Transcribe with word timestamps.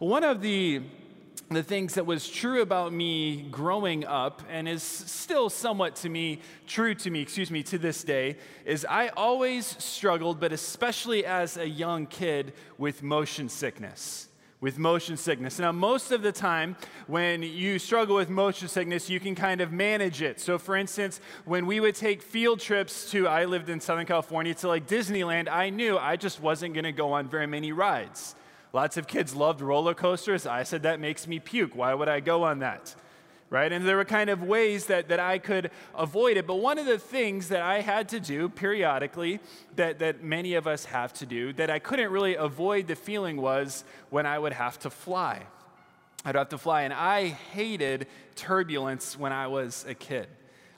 One 0.00 0.24
of 0.24 0.40
the 0.40 0.80
the 1.50 1.62
things 1.62 1.94
that 1.96 2.06
was 2.06 2.26
true 2.26 2.62
about 2.62 2.90
me 2.90 3.42
growing 3.50 4.06
up 4.06 4.40
and 4.48 4.66
is 4.66 4.82
still 4.82 5.50
somewhat 5.50 5.94
to 5.96 6.08
me 6.08 6.40
true 6.66 6.94
to 6.94 7.10
me 7.10 7.20
excuse 7.20 7.50
me 7.50 7.60
to 7.60 7.76
this 7.76 8.04
day 8.04 8.36
is 8.64 8.86
i 8.88 9.08
always 9.08 9.66
struggled 9.82 10.38
but 10.38 10.52
especially 10.52 11.26
as 11.26 11.56
a 11.56 11.68
young 11.68 12.06
kid 12.06 12.52
with 12.78 13.02
motion 13.02 13.48
sickness 13.48 14.28
with 14.60 14.78
motion 14.78 15.16
sickness. 15.16 15.58
Now, 15.58 15.72
most 15.72 16.12
of 16.12 16.20
the 16.20 16.32
time, 16.32 16.76
when 17.06 17.42
you 17.42 17.78
struggle 17.78 18.16
with 18.16 18.28
motion 18.28 18.68
sickness, 18.68 19.08
you 19.08 19.18
can 19.18 19.34
kind 19.34 19.62
of 19.62 19.72
manage 19.72 20.20
it. 20.20 20.38
So, 20.38 20.58
for 20.58 20.76
instance, 20.76 21.18
when 21.46 21.64
we 21.64 21.80
would 21.80 21.94
take 21.94 22.20
field 22.20 22.60
trips 22.60 23.10
to, 23.12 23.26
I 23.26 23.46
lived 23.46 23.70
in 23.70 23.80
Southern 23.80 24.04
California, 24.04 24.52
to 24.56 24.68
like 24.68 24.86
Disneyland, 24.86 25.48
I 25.48 25.70
knew 25.70 25.96
I 25.96 26.16
just 26.16 26.42
wasn't 26.42 26.74
going 26.74 26.84
to 26.84 26.92
go 26.92 27.14
on 27.14 27.26
very 27.26 27.46
many 27.46 27.72
rides. 27.72 28.34
Lots 28.72 28.96
of 28.96 29.06
kids 29.06 29.34
loved 29.34 29.60
roller 29.60 29.94
coasters. 29.94 30.46
I 30.46 30.62
said, 30.62 30.82
that 30.84 31.00
makes 31.00 31.26
me 31.26 31.38
puke. 31.40 31.74
Why 31.74 31.92
would 31.94 32.08
I 32.08 32.20
go 32.20 32.44
on 32.44 32.60
that? 32.60 32.94
Right? 33.48 33.72
And 33.72 33.84
there 33.84 33.96
were 33.96 34.04
kind 34.04 34.30
of 34.30 34.44
ways 34.44 34.86
that, 34.86 35.08
that 35.08 35.18
I 35.18 35.38
could 35.38 35.72
avoid 35.96 36.36
it. 36.36 36.46
But 36.46 36.56
one 36.56 36.78
of 36.78 36.86
the 36.86 36.98
things 36.98 37.48
that 37.48 37.62
I 37.62 37.80
had 37.80 38.08
to 38.10 38.20
do 38.20 38.48
periodically, 38.48 39.40
that, 39.74 39.98
that 39.98 40.22
many 40.22 40.54
of 40.54 40.68
us 40.68 40.84
have 40.84 41.12
to 41.14 41.26
do, 41.26 41.52
that 41.54 41.68
I 41.68 41.80
couldn't 41.80 42.12
really 42.12 42.36
avoid 42.36 42.86
the 42.86 42.94
feeling 42.94 43.38
was 43.38 43.82
when 44.08 44.24
I 44.24 44.38
would 44.38 44.52
have 44.52 44.78
to 44.80 44.90
fly. 44.90 45.42
I'd 46.24 46.36
have 46.36 46.50
to 46.50 46.58
fly. 46.58 46.82
And 46.82 46.92
I 46.92 47.28
hated 47.28 48.06
turbulence 48.36 49.18
when 49.18 49.32
I 49.32 49.48
was 49.48 49.84
a 49.88 49.94
kid. 49.94 50.28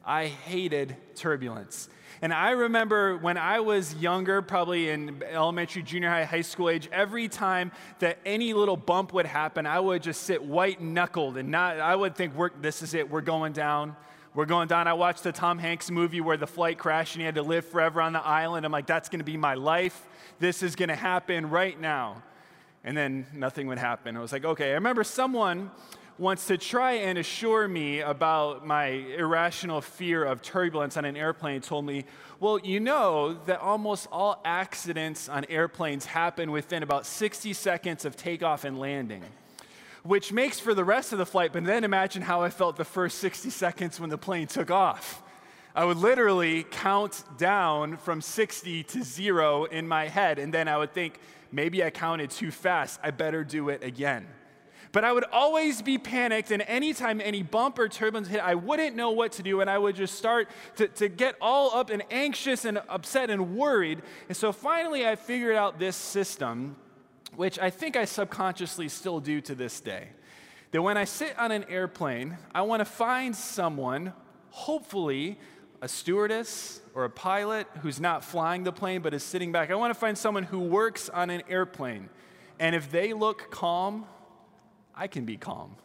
I 0.05 0.27
hated 0.27 0.97
turbulence. 1.15 1.91
And 2.23 2.33
I 2.33 2.51
remember 2.53 3.17
when 3.17 3.37
I 3.37 3.59
was 3.59 3.97
younger, 3.97 4.43
probably 4.43 4.91
in 4.91 5.25
elementary, 5.29 5.83
junior 5.83 6.09
high, 6.09 6.23
high 6.23 6.43
school 6.43 6.71
age, 6.71 6.89
every 6.93 7.27
time 7.29 7.73
that 7.99 8.19
any 8.25 8.55
little 8.55 8.77
bump 8.77 9.13
would 9.13 9.27
happen, 9.27 9.67
I 9.67 9.81
would 9.81 10.05
just 10.05 10.23
sit 10.23 10.41
white 10.41 10.81
knuckled 10.81 11.37
and 11.37 11.51
not, 11.51 11.81
I 11.81 11.97
would 11.97 12.15
think, 12.15 12.35
this 12.61 12.81
is 12.81 12.95
it, 12.95 13.11
we're 13.11 13.23
going 13.23 13.53
down. 13.53 13.97
We're 14.35 14.47
going 14.47 14.69
down. 14.69 14.87
I 14.87 14.93
watched 14.93 15.25
the 15.25 15.33
Tom 15.33 15.59
Hanks 15.59 15.91
movie 15.91 16.21
where 16.21 16.37
the 16.37 16.47
flight 16.47 16.79
crashed 16.79 17.17
and 17.17 17.21
he 17.21 17.27
had 17.27 17.35
to 17.35 17.43
live 17.43 17.67
forever 17.67 18.01
on 18.01 18.13
the 18.13 18.25
island. 18.25 18.65
I'm 18.65 18.73
like, 18.73 18.87
that's 18.87 19.09
going 19.09 19.19
to 19.19 19.25
be 19.25 19.37
my 19.37 19.55
life. 19.55 20.09
This 20.39 20.63
is 20.63 20.77
going 20.77 20.89
to 20.91 20.97
happen 20.97 21.51
right 21.51 21.79
now. 21.79 22.23
And 22.85 22.97
then 22.97 23.27
nothing 23.35 23.67
would 23.67 23.79
happen. 23.79 24.17
I 24.17 24.21
was 24.21 24.33
like, 24.33 24.45
okay. 24.45 24.71
I 24.71 24.75
remember 24.75 25.05
someone 25.05 25.71
wants 26.19 26.47
to 26.47 26.59
try 26.59 26.93
and 26.93 27.19
assure 27.19 27.67
me 27.67 28.01
about 28.01 28.67
my 28.67 28.87
irrational 28.87 29.81
fear 29.81 30.25
of 30.25 30.43
turbulence 30.43 30.97
on 30.97 31.05
an 31.05 31.17
airplane 31.17 31.61
told 31.61 31.85
me, 31.85 32.05
Well, 32.39 32.59
you 32.59 32.81
know 32.81 33.35
that 33.47 33.61
almost 33.61 34.09
all 34.13 34.41
accidents 34.45 35.29
on 35.29 35.45
airplanes 35.49 36.05
happen 36.05 36.51
within 36.51 36.83
about 36.83 37.07
60 37.07 37.53
seconds 37.53 38.05
of 38.05 38.17
takeoff 38.17 38.65
and 38.65 38.79
landing, 38.79 39.25
which 40.03 40.33
makes 40.33 40.61
for 40.61 40.75
the 40.75 40.85
rest 40.85 41.13
of 41.13 41.19
the 41.19 41.27
flight. 41.27 41.53
But 41.53 41.65
then 41.65 41.85
imagine 41.85 42.23
how 42.23 42.43
I 42.43 42.51
felt 42.51 42.77
the 42.77 42.85
first 42.85 43.19
60 43.19 43.51
seconds 43.51 43.99
when 43.99 44.11
the 44.11 44.19
plane 44.19 44.47
took 44.47 44.71
off. 44.71 45.23
I 45.75 45.87
would 45.87 45.97
literally 45.97 46.65
count 46.65 47.25
down 47.39 47.97
from 47.97 48.21
60 48.21 48.83
to 48.83 49.03
zero 49.03 49.65
in 49.65 49.89
my 49.89 50.09
head, 50.09 50.39
and 50.39 50.53
then 50.53 50.69
I 50.69 50.77
would 50.77 50.93
think, 50.93 51.19
maybe 51.51 51.83
I 51.83 51.89
counted 51.89 52.31
too 52.31 52.51
fast. 52.51 53.01
I 53.03 53.11
better 53.11 53.43
do 53.43 53.71
it 53.71 53.83
again. 53.83 54.27
But 54.93 55.05
I 55.05 55.13
would 55.13 55.25
always 55.33 55.81
be 55.81 55.97
panicked, 55.97 56.51
and 56.51 56.63
anytime 56.63 57.23
any 57.23 57.43
bump 57.43 57.79
or 57.79 57.89
turbulence 57.89 58.29
hit, 58.29 58.41
I 58.41 58.55
wouldn't 58.55 58.95
know 58.95 59.11
what 59.11 59.33
to 59.33 59.43
do, 59.43 59.63
and 59.63 59.71
I 59.71 59.79
would 59.79 59.97
just 59.97 60.17
start 60.17 60.51
to, 60.77 60.87
to 60.87 61.09
get 61.09 61.35
all 61.41 61.75
up 61.75 61.89
and 61.89 62.03
anxious 62.11 62.67
and 62.67 62.79
upset 62.91 63.31
and 63.31 63.57
worried. 63.57 64.03
And 64.29 64.37
so 64.37 64.53
finally, 64.53 65.07
I 65.07 65.17
figured 65.17 65.57
out 65.57 65.79
this 65.79 65.97
system, 65.97 66.77
which 67.37 67.59
I 67.59 67.71
think 67.71 67.97
I 67.97 68.05
subconsciously 68.05 68.91
still 68.91 69.19
do 69.19 69.41
to 69.41 69.55
this 69.55 69.81
day. 69.81 70.09
That 70.73 70.83
when 70.83 70.99
I 70.99 71.05
sit 71.05 71.39
on 71.39 71.53
an 71.53 71.65
airplane, 71.71 72.37
I 72.55 72.61
want 72.63 72.81
to 72.81 72.85
find 72.85 73.35
someone, 73.35 74.13
hopefully 74.51 75.39
a 75.81 75.89
stewardess 75.89 76.81
or 76.95 77.05
a 77.05 77.11
pilot 77.11 77.67
who's 77.81 77.99
not 77.99 78.25
flying 78.25 78.63
the 78.63 78.73
plane 78.73 79.03
but 79.03 79.13
is 79.13 79.23
sitting 79.23 79.53
back. 79.53 79.71
I 79.71 79.75
want 79.75 79.93
to 79.93 79.99
find 79.99 80.17
someone 80.17 80.45
who 80.45 80.61
works 80.61 81.09
on 81.09 81.31
an 81.31 81.43
airplane. 81.49 82.09
And 82.59 82.77
if 82.77 82.91
they 82.91 83.13
look 83.13 83.51
calm, 83.51 84.07
I 84.95 85.07
can 85.07 85.25
be 85.25 85.37
calm, 85.37 85.77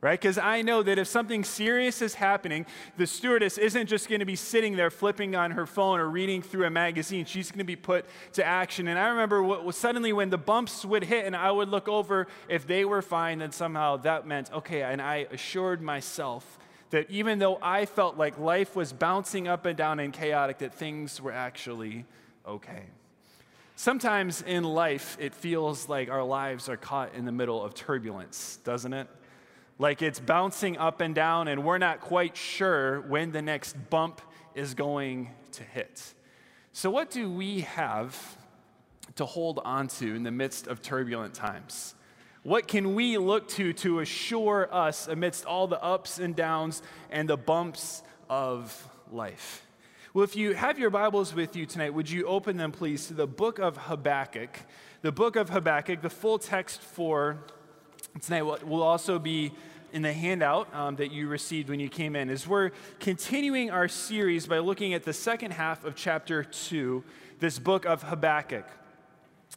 right? 0.00 0.20
Because 0.20 0.38
I 0.38 0.62
know 0.62 0.82
that 0.82 0.98
if 0.98 1.06
something 1.06 1.44
serious 1.44 2.02
is 2.02 2.14
happening, 2.14 2.66
the 2.96 3.06
stewardess 3.06 3.58
isn't 3.58 3.86
just 3.86 4.08
going 4.08 4.20
to 4.20 4.26
be 4.26 4.36
sitting 4.36 4.76
there 4.76 4.90
flipping 4.90 5.36
on 5.36 5.52
her 5.52 5.66
phone 5.66 6.00
or 6.00 6.08
reading 6.08 6.42
through 6.42 6.66
a 6.66 6.70
magazine. 6.70 7.24
She's 7.24 7.50
going 7.50 7.58
to 7.58 7.64
be 7.64 7.76
put 7.76 8.06
to 8.32 8.44
action. 8.44 8.88
And 8.88 8.98
I 8.98 9.08
remember 9.08 9.42
what, 9.42 9.74
suddenly 9.74 10.12
when 10.12 10.30
the 10.30 10.38
bumps 10.38 10.84
would 10.84 11.04
hit 11.04 11.26
and 11.26 11.36
I 11.36 11.50
would 11.50 11.68
look 11.68 11.88
over, 11.88 12.26
if 12.48 12.66
they 12.66 12.84
were 12.84 13.02
fine, 13.02 13.38
then 13.38 13.52
somehow 13.52 13.98
that 13.98 14.26
meant, 14.26 14.52
okay, 14.52 14.82
and 14.82 15.00
I 15.00 15.26
assured 15.30 15.80
myself 15.80 16.58
that 16.90 17.08
even 17.10 17.38
though 17.38 17.58
I 17.62 17.86
felt 17.86 18.16
like 18.16 18.38
life 18.38 18.74
was 18.74 18.92
bouncing 18.92 19.46
up 19.46 19.64
and 19.64 19.76
down 19.76 20.00
and 20.00 20.12
chaotic, 20.12 20.58
that 20.58 20.74
things 20.74 21.20
were 21.20 21.32
actually 21.32 22.04
okay. 22.46 22.82
Sometimes 23.80 24.42
in 24.42 24.62
life, 24.62 25.16
it 25.18 25.34
feels 25.34 25.88
like 25.88 26.10
our 26.10 26.22
lives 26.22 26.68
are 26.68 26.76
caught 26.76 27.14
in 27.14 27.24
the 27.24 27.32
middle 27.32 27.64
of 27.64 27.72
turbulence, 27.72 28.58
doesn't 28.62 28.92
it? 28.92 29.08
Like 29.78 30.02
it's 30.02 30.20
bouncing 30.20 30.76
up 30.76 31.00
and 31.00 31.14
down, 31.14 31.48
and 31.48 31.64
we're 31.64 31.78
not 31.78 32.02
quite 32.02 32.36
sure 32.36 33.00
when 33.00 33.32
the 33.32 33.40
next 33.40 33.74
bump 33.88 34.20
is 34.54 34.74
going 34.74 35.30
to 35.52 35.64
hit. 35.64 36.12
So, 36.74 36.90
what 36.90 37.10
do 37.10 37.32
we 37.32 37.62
have 37.62 38.36
to 39.14 39.24
hold 39.24 39.60
on 39.64 39.88
to 39.88 40.14
in 40.14 40.24
the 40.24 40.30
midst 40.30 40.66
of 40.66 40.82
turbulent 40.82 41.32
times? 41.32 41.94
What 42.42 42.68
can 42.68 42.94
we 42.94 43.16
look 43.16 43.48
to 43.52 43.72
to 43.72 44.00
assure 44.00 44.68
us 44.70 45.08
amidst 45.08 45.46
all 45.46 45.66
the 45.66 45.82
ups 45.82 46.18
and 46.18 46.36
downs 46.36 46.82
and 47.10 47.26
the 47.26 47.38
bumps 47.38 48.02
of 48.28 48.90
life? 49.10 49.64
Well, 50.12 50.24
if 50.24 50.34
you 50.34 50.54
have 50.54 50.76
your 50.76 50.90
Bibles 50.90 51.32
with 51.36 51.54
you 51.54 51.66
tonight, 51.66 51.94
would 51.94 52.10
you 52.10 52.26
open 52.26 52.56
them, 52.56 52.72
please, 52.72 53.06
to 53.06 53.14
the 53.14 53.28
book 53.28 53.60
of 53.60 53.76
Habakkuk? 53.76 54.58
The 55.02 55.12
book 55.12 55.36
of 55.36 55.50
Habakkuk, 55.50 56.02
the 56.02 56.10
full 56.10 56.36
text 56.36 56.82
for 56.82 57.38
tonight 58.20 58.42
will 58.42 58.82
also 58.82 59.20
be 59.20 59.52
in 59.92 60.02
the 60.02 60.12
handout 60.12 60.74
um, 60.74 60.96
that 60.96 61.12
you 61.12 61.28
received 61.28 61.68
when 61.68 61.78
you 61.78 61.88
came 61.88 62.16
in. 62.16 62.28
As 62.28 62.44
we're 62.44 62.72
continuing 62.98 63.70
our 63.70 63.86
series 63.86 64.48
by 64.48 64.58
looking 64.58 64.94
at 64.94 65.04
the 65.04 65.12
second 65.12 65.52
half 65.52 65.84
of 65.84 65.94
chapter 65.94 66.42
2, 66.42 67.04
this 67.38 67.60
book 67.60 67.86
of 67.86 68.02
Habakkuk. 68.02 68.66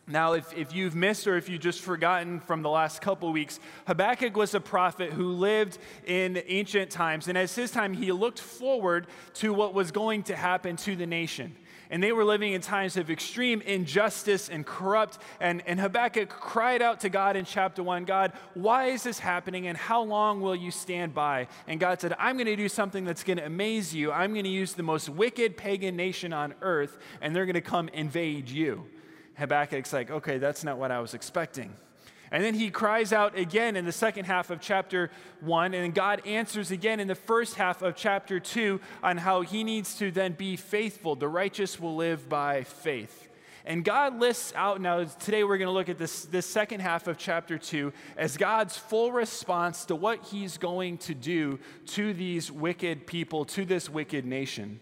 Now, 0.06 0.34
if, 0.34 0.52
if 0.54 0.76
you've 0.76 0.96
missed 0.96 1.28
or 1.28 1.38
if 1.38 1.48
you've 1.48 1.62
just 1.62 1.80
forgotten 1.80 2.42
from 2.42 2.62
the 2.62 2.70
last 2.70 3.02
couple 3.02 3.31
weeks, 3.31 3.59
Habakkuk 3.88 4.36
was 4.36 4.54
a 4.54 4.59
prophet 4.59 5.14
who 5.14 5.31
lived 5.31 5.78
in 6.06 6.44
ancient 6.48 6.92
times. 6.92 7.30
And 7.30 7.38
as 7.38 7.56
his 7.56 7.72
time, 7.72 7.94
he 7.94 8.12
looked 8.12 8.40
forward 8.40 9.08
to 9.36 9.54
what 9.54 9.74
was 9.74 9.92
going 9.92 10.24
to 10.24 10.36
happen 10.36 10.76
to 10.78 10.98
the 10.98 11.06
nation. 11.06 11.56
And 11.90 12.02
they 12.02 12.12
were 12.12 12.26
living 12.26 12.54
in 12.54 12.59
times 12.59 12.98
of 12.98 13.09
extreme 13.09 13.62
injustice 13.62 14.50
and 14.50 14.66
corrupt. 14.66 15.20
And, 15.40 15.62
and 15.68 15.80
Habakkuk 15.80 16.28
cried 16.28 16.81
out 16.81 17.02
to 17.02 17.10
God 17.10 17.38
in 17.38 17.46
chapter 17.46 17.81
1 17.81 18.04
God, 18.06 18.34
why 18.56 18.88
is 18.88 19.04
this 19.04 19.20
happening 19.20 19.68
and 19.68 19.78
how 19.78 20.02
long 20.02 20.42
will 20.42 20.56
you 20.56 20.72
stand 20.72 21.14
by? 21.14 21.48
And 21.68 21.80
God 21.80 22.02
said, 22.02 22.16
I'm 22.20 22.36
going 22.36 22.48
to 22.48 22.56
do 22.56 22.68
something 22.68 23.06
that's 23.06 23.24
going 23.24 23.38
to 23.38 23.46
amaze 23.46 23.94
you. 23.94 24.12
I'm 24.12 24.34
going 24.34 24.44
to 24.44 24.50
use 24.50 24.74
the 24.74 24.84
most 24.84 25.08
wicked 25.08 25.56
pagan 25.56 25.96
nation 25.96 26.34
on 26.34 26.56
earth, 26.62 26.98
and 27.22 27.34
they're 27.34 27.46
going 27.46 27.54
to 27.54 27.62
come 27.62 27.90
invade 27.90 28.50
you. 28.50 28.86
Habakkuk's 29.35 29.94
like, 29.94 30.11
okay, 30.11 30.38
that's 30.38 30.63
not 30.63 30.77
what 30.77 30.91
I 30.91 30.99
was 30.99 31.13
expecting. 31.13 31.73
And 32.31 32.44
then 32.44 32.55
he 32.55 32.71
cries 32.71 33.13
out 33.13 33.38
again 33.38 33.75
in 33.75 33.85
the 33.85 33.91
second 33.91 34.25
half 34.25 34.49
of 34.49 34.59
chapter 34.59 35.11
one, 35.41 35.75
and 35.75 35.94
God 35.94 36.25
answers 36.25 36.71
again 36.71 36.99
in 36.99 37.07
the 37.07 37.16
first 37.16 37.55
half 37.55 37.83
of 37.83 37.95
chapter 37.95 38.39
two 38.39 38.81
on 39.03 39.17
how 39.17 39.41
he 39.41 39.63
needs 39.63 39.95
to 39.99 40.09
then 40.09 40.33
be 40.33 40.55
faithful. 40.55 41.16
The 41.16 41.27
righteous 41.27 41.79
will 41.79 41.95
live 41.95 42.27
by 42.27 42.63
faith. 42.63 43.29
And 43.66 43.85
God 43.85 44.19
lists 44.19 44.51
out 44.55 44.81
now, 44.81 45.03
today 45.03 45.44
we're 45.44 45.57
going 45.57 45.67
to 45.67 45.73
look 45.73 45.88
at 45.88 45.97
this, 45.97 46.25
this 46.25 46.45
second 46.45 46.81
half 46.81 47.07
of 47.07 47.17
chapter 47.17 47.57
2 47.57 47.94
as 48.18 48.36
God's 48.36 48.77
full 48.77 49.13
response 49.13 49.86
to 49.86 49.95
what 49.95 50.21
he's 50.25 50.57
going 50.57 50.97
to 51.00 51.13
do 51.13 51.59
to 51.88 52.13
these 52.13 52.51
wicked 52.51 53.07
people, 53.07 53.45
to 53.45 53.63
this 53.63 53.89
wicked 53.89 54.25
nation. 54.25 54.81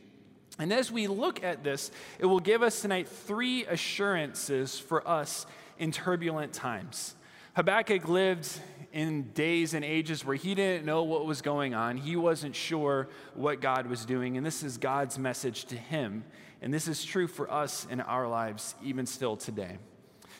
And 0.61 0.71
as 0.71 0.91
we 0.91 1.07
look 1.07 1.43
at 1.43 1.63
this, 1.63 1.89
it 2.19 2.27
will 2.27 2.39
give 2.39 2.61
us 2.61 2.81
tonight 2.83 3.07
three 3.07 3.65
assurances 3.65 4.77
for 4.77 5.05
us 5.07 5.47
in 5.79 5.91
turbulent 5.91 6.53
times. 6.53 7.15
Habakkuk 7.55 8.07
lived 8.07 8.47
in 8.93 9.31
days 9.31 9.73
and 9.73 9.83
ages 9.83 10.23
where 10.23 10.35
he 10.35 10.53
didn't 10.53 10.85
know 10.85 11.01
what 11.01 11.25
was 11.25 11.41
going 11.41 11.73
on. 11.73 11.97
He 11.97 12.15
wasn't 12.15 12.55
sure 12.55 13.09
what 13.33 13.59
God 13.59 13.87
was 13.87 14.05
doing. 14.05 14.37
And 14.37 14.45
this 14.45 14.61
is 14.61 14.77
God's 14.77 15.17
message 15.17 15.65
to 15.65 15.75
him. 15.75 16.23
And 16.61 16.71
this 16.71 16.87
is 16.87 17.03
true 17.03 17.25
for 17.25 17.51
us 17.51 17.87
in 17.89 17.99
our 17.99 18.27
lives, 18.27 18.75
even 18.83 19.07
still 19.07 19.35
today. 19.35 19.79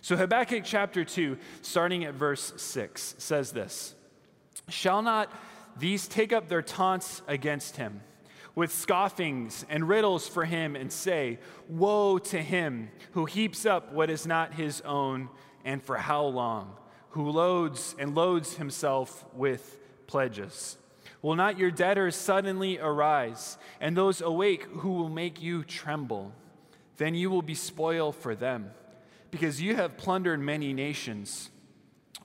So, 0.01 0.15
Habakkuk 0.15 0.61
chapter 0.63 1.03
2, 1.03 1.35
starting 1.63 2.05
at 2.05 2.13
verse 2.13 2.53
6, 2.57 3.15
says 3.17 3.53
this 3.53 3.95
Shall 4.69 5.01
not 5.01 5.31
these 5.79 6.07
take 6.07 6.31
up 6.31 6.47
their 6.47 6.61
taunts 6.61 7.23
against 7.27 7.77
him? 7.77 8.01
With 8.55 8.71
scoffings 8.73 9.65
and 9.69 9.87
riddles 9.87 10.27
for 10.27 10.45
him 10.45 10.75
and 10.75 10.91
say, 10.91 11.39
Woe 11.67 12.17
to 12.19 12.41
him 12.41 12.89
who 13.11 13.25
heaps 13.25 13.65
up 13.65 13.93
what 13.93 14.09
is 14.09 14.25
not 14.25 14.53
his 14.53 14.81
own, 14.81 15.29
and 15.63 15.81
for 15.83 15.97
how 15.97 16.23
long? 16.25 16.75
who 17.11 17.29
loads 17.29 17.95
and 17.99 18.15
loads 18.15 18.55
himself 18.55 19.25
with 19.33 19.79
pledges? 20.07 20.77
Will 21.21 21.35
not 21.35 21.57
your 21.57 21.71
debtors 21.71 22.15
suddenly 22.15 22.79
arise, 22.79 23.57
and 23.79 23.95
those 23.95 24.21
awake 24.21 24.63
who 24.63 24.93
will 24.93 25.09
make 25.09 25.41
you 25.41 25.63
tremble? 25.63 26.33
Then 26.97 27.13
you 27.13 27.29
will 27.29 27.41
be 27.41 27.55
spoil 27.55 28.11
for 28.11 28.33
them, 28.33 28.71
because 29.29 29.61
you 29.61 29.75
have 29.75 29.97
plundered 29.97 30.39
many 30.39 30.73
nations. 30.73 31.49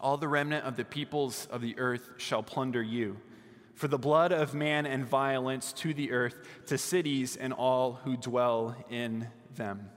All 0.00 0.16
the 0.16 0.28
remnant 0.28 0.64
of 0.64 0.76
the 0.76 0.84
peoples 0.84 1.46
of 1.50 1.60
the 1.60 1.78
earth 1.78 2.10
shall 2.16 2.42
plunder 2.42 2.82
you. 2.82 3.18
For 3.76 3.88
the 3.88 3.98
blood 3.98 4.32
of 4.32 4.54
man 4.54 4.86
and 4.86 5.06
violence 5.06 5.72
to 5.74 5.92
the 5.92 6.10
earth, 6.10 6.34
to 6.66 6.78
cities 6.78 7.36
and 7.36 7.52
all 7.52 8.00
who 8.04 8.16
dwell 8.16 8.74
in 8.90 9.28
them. 9.54 9.90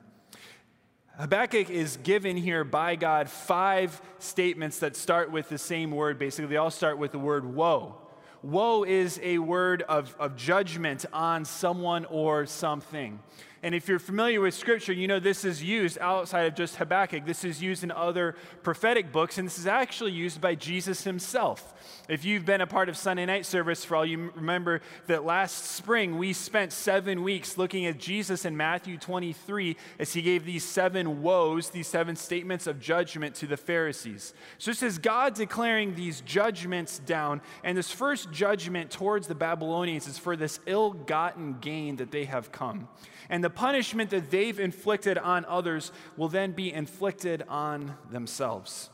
Habakkuk 1.17 1.69
is 1.69 1.97
given 1.97 2.35
here 2.35 2.65
by 2.65 2.97
God 2.97 3.29
five 3.29 4.01
statements 4.19 4.79
that 4.79 4.97
start 4.97 5.31
with 5.31 5.47
the 5.47 5.57
same 5.57 5.91
word. 5.91 6.19
Basically, 6.19 6.49
they 6.49 6.57
all 6.57 6.71
start 6.71 6.97
with 6.97 7.13
the 7.13 7.19
word 7.19 7.45
woe. 7.45 7.95
Woe 8.41 8.83
is 8.83 9.19
a 9.23 9.37
word 9.39 9.81
of, 9.83 10.15
of 10.19 10.35
judgment 10.35 11.05
on 11.11 11.45
someone 11.45 12.03
or 12.05 12.45
something. 12.45 13.19
And 13.61 13.75
if 13.75 13.87
you're 13.87 13.99
familiar 13.99 14.39
with 14.39 14.53
Scripture, 14.53 14.93
you 14.93 15.07
know 15.07 15.19
this 15.19 15.43
is 15.43 15.61
used 15.61 15.97
outside 15.99 16.43
of 16.43 16.55
just 16.55 16.77
Habakkuk. 16.77 17.25
This 17.25 17.43
is 17.43 17.61
used 17.61 17.83
in 17.83 17.91
other 17.91 18.35
prophetic 18.63 19.11
books, 19.11 19.37
and 19.37 19.47
this 19.47 19.59
is 19.59 19.67
actually 19.67 20.11
used 20.11 20.39
by 20.39 20.55
Jesus 20.55 21.03
himself. 21.03 21.73
If 22.07 22.23
you've 22.23 22.45
been 22.45 22.61
a 22.61 22.67
part 22.67 22.89
of 22.89 22.97
Sunday 22.97 23.25
night 23.25 23.45
service 23.45 23.83
for 23.83 23.97
all, 23.97 24.05
you 24.05 24.31
remember 24.35 24.81
that 25.07 25.25
last 25.25 25.65
spring 25.65 26.17
we 26.17 26.33
spent 26.33 26.71
seven 26.71 27.23
weeks 27.23 27.57
looking 27.57 27.85
at 27.85 27.97
Jesus 27.97 28.45
in 28.45 28.55
Matthew 28.55 28.97
23 28.97 29.75
as 29.99 30.13
he 30.13 30.21
gave 30.21 30.45
these 30.45 30.63
seven 30.63 31.21
woes, 31.21 31.69
these 31.69 31.87
seven 31.87 32.15
statements 32.15 32.65
of 32.65 32.79
judgment 32.79 33.35
to 33.35 33.47
the 33.47 33.57
Pharisees. 33.57 34.33
So 34.57 34.71
this 34.71 34.83
is 34.83 34.97
God 34.97 35.33
declaring 35.33 35.95
these 35.95 36.21
judgments 36.21 36.99
down, 36.99 37.41
and 37.63 37.77
this 37.77 37.91
first 37.91 38.31
judgment 38.31 38.89
towards 38.89 39.27
the 39.27 39.35
Babylonians 39.35 40.07
is 40.07 40.17
for 40.17 40.35
this 40.35 40.59
ill 40.65 40.91
gotten 40.93 41.57
gain 41.59 41.97
that 41.97 42.11
they 42.11 42.25
have 42.25 42.51
come. 42.51 42.87
And 43.29 43.43
the 43.43 43.48
punishment 43.49 44.09
that 44.11 44.31
they've 44.31 44.59
inflicted 44.59 45.17
on 45.17 45.45
others 45.45 45.91
will 46.17 46.27
then 46.27 46.51
be 46.51 46.71
inflicted 46.73 47.43
on 47.47 47.95
themselves. 48.11 48.89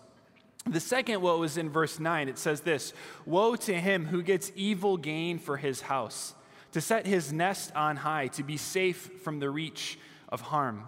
The 0.68 0.80
second 0.80 1.22
woe 1.22 1.44
is 1.44 1.58
in 1.58 1.70
verse 1.70 2.00
9. 2.00 2.28
It 2.28 2.40
says 2.40 2.62
this 2.62 2.94
Woe 3.26 3.56
to 3.56 3.74
him 3.74 4.06
who 4.06 4.24
gets 4.24 4.52
evil 4.56 4.98
gain 4.98 5.38
for 5.38 5.58
his 5.58 5.82
house, 5.82 6.34
to 6.72 6.82
set 6.82 7.06
his 7.06 7.32
nest 7.32 7.72
on 7.76 7.98
high, 7.98 8.28
to 8.30 8.44
be 8.44 8.58
safe 8.58 9.12
from 9.24 9.40
the 9.40 9.50
reach 9.50 10.00
of 10.30 10.42
harm. 10.42 10.88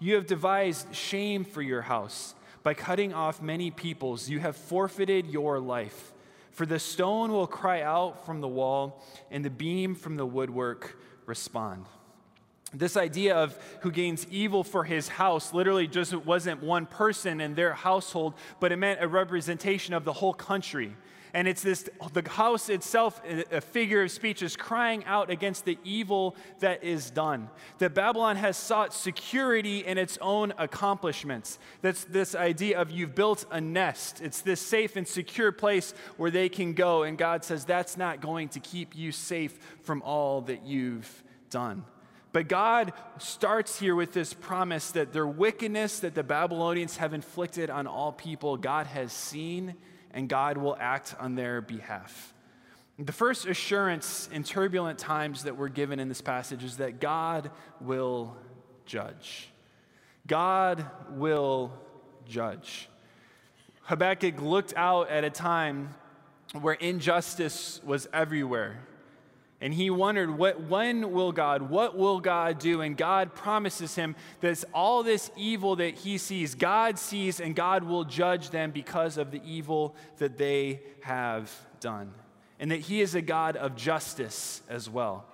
You 0.00 0.16
have 0.16 0.26
devised 0.26 0.94
shame 0.94 1.44
for 1.44 1.62
your 1.62 1.82
house. 1.82 2.34
By 2.64 2.74
cutting 2.74 3.12
off 3.12 3.42
many 3.42 3.70
peoples, 3.70 4.28
you 4.28 4.40
have 4.40 4.56
forfeited 4.56 5.26
your 5.26 5.60
life. 5.60 6.12
For 6.50 6.66
the 6.66 6.78
stone 6.78 7.32
will 7.32 7.46
cry 7.46 7.82
out 7.82 8.26
from 8.26 8.40
the 8.40 8.48
wall, 8.48 9.02
and 9.30 9.44
the 9.44 9.50
beam 9.50 9.94
from 9.94 10.16
the 10.16 10.26
woodwork 10.26 10.98
respond. 11.26 11.86
This 12.74 12.96
idea 12.96 13.36
of 13.36 13.58
who 13.80 13.90
gains 13.90 14.26
evil 14.30 14.64
for 14.64 14.84
his 14.84 15.08
house 15.08 15.52
literally 15.52 15.86
just 15.86 16.14
wasn't 16.14 16.62
one 16.62 16.86
person 16.86 17.40
in 17.40 17.54
their 17.54 17.74
household, 17.74 18.34
but 18.60 18.72
it 18.72 18.76
meant 18.76 19.02
a 19.02 19.08
representation 19.08 19.92
of 19.92 20.04
the 20.04 20.12
whole 20.12 20.32
country. 20.32 20.96
And 21.34 21.48
it's 21.48 21.62
this 21.62 21.88
the 22.12 22.28
house 22.28 22.68
itself, 22.68 23.22
a 23.50 23.60
figure 23.60 24.02
of 24.02 24.10
speech, 24.10 24.42
is 24.42 24.54
crying 24.54 25.04
out 25.06 25.30
against 25.30 25.64
the 25.64 25.78
evil 25.82 26.36
that 26.60 26.84
is 26.84 27.10
done. 27.10 27.48
That 27.78 27.94
Babylon 27.94 28.36
has 28.36 28.56
sought 28.56 28.92
security 28.92 29.78
in 29.78 29.96
its 29.96 30.18
own 30.20 30.52
accomplishments. 30.58 31.58
That's 31.80 32.04
this 32.04 32.34
idea 32.34 32.78
of 32.78 32.90
you've 32.90 33.14
built 33.14 33.46
a 33.50 33.60
nest. 33.60 34.20
It's 34.20 34.42
this 34.42 34.60
safe 34.60 34.96
and 34.96 35.08
secure 35.08 35.52
place 35.52 35.94
where 36.18 36.30
they 36.30 36.50
can 36.50 36.74
go. 36.74 37.02
And 37.04 37.16
God 37.16 37.44
says 37.44 37.64
that's 37.64 37.96
not 37.96 38.20
going 38.20 38.50
to 38.50 38.60
keep 38.60 38.94
you 38.94 39.10
safe 39.10 39.58
from 39.82 40.02
all 40.02 40.42
that 40.42 40.66
you've 40.66 41.22
done. 41.48 41.84
But 42.32 42.48
God 42.48 42.94
starts 43.18 43.78
here 43.78 43.94
with 43.94 44.14
this 44.14 44.32
promise 44.32 44.90
that 44.92 45.12
their 45.12 45.26
wickedness 45.26 46.00
that 46.00 46.14
the 46.14 46.22
Babylonians 46.22 46.96
have 46.96 47.12
inflicted 47.12 47.68
on 47.68 47.86
all 47.86 48.10
people, 48.10 48.56
God 48.56 48.86
has 48.86 49.12
seen 49.12 49.74
and 50.12 50.28
God 50.28 50.56
will 50.56 50.76
act 50.80 51.14
on 51.20 51.34
their 51.34 51.60
behalf. 51.60 52.32
The 52.98 53.12
first 53.12 53.46
assurance 53.46 54.28
in 54.32 54.44
turbulent 54.44 54.98
times 54.98 55.44
that 55.44 55.56
we're 55.56 55.68
given 55.68 55.98
in 55.98 56.08
this 56.08 56.20
passage 56.20 56.64
is 56.64 56.78
that 56.78 57.00
God 57.00 57.50
will 57.80 58.36
judge. 58.86 59.48
God 60.26 60.86
will 61.10 61.72
judge. 62.28 62.88
Habakkuk 63.82 64.40
looked 64.40 64.74
out 64.76 65.10
at 65.10 65.24
a 65.24 65.30
time 65.30 65.94
where 66.60 66.74
injustice 66.74 67.80
was 67.84 68.08
everywhere 68.12 68.78
and 69.62 69.72
he 69.72 69.90
wondered, 69.90 70.36
what, 70.36 70.60
when 70.62 71.12
will 71.12 71.30
God, 71.30 71.62
what 71.62 71.96
will 71.96 72.18
God 72.18 72.58
do? 72.58 72.80
And 72.80 72.96
God 72.96 73.32
promises 73.32 73.94
him 73.94 74.16
that 74.40 74.64
all 74.74 75.04
this 75.04 75.30
evil 75.36 75.76
that 75.76 75.94
he 75.94 76.18
sees, 76.18 76.56
God 76.56 76.98
sees, 76.98 77.38
and 77.38 77.54
God 77.54 77.84
will 77.84 78.04
judge 78.04 78.50
them 78.50 78.72
because 78.72 79.16
of 79.16 79.30
the 79.30 79.40
evil 79.44 79.94
that 80.18 80.36
they 80.36 80.82
have 81.02 81.48
done. 81.78 82.12
And 82.58 82.72
that 82.72 82.80
he 82.80 83.00
is 83.00 83.14
a 83.14 83.22
God 83.22 83.54
of 83.56 83.76
justice 83.76 84.62
as 84.68 84.90
well. 84.90 85.26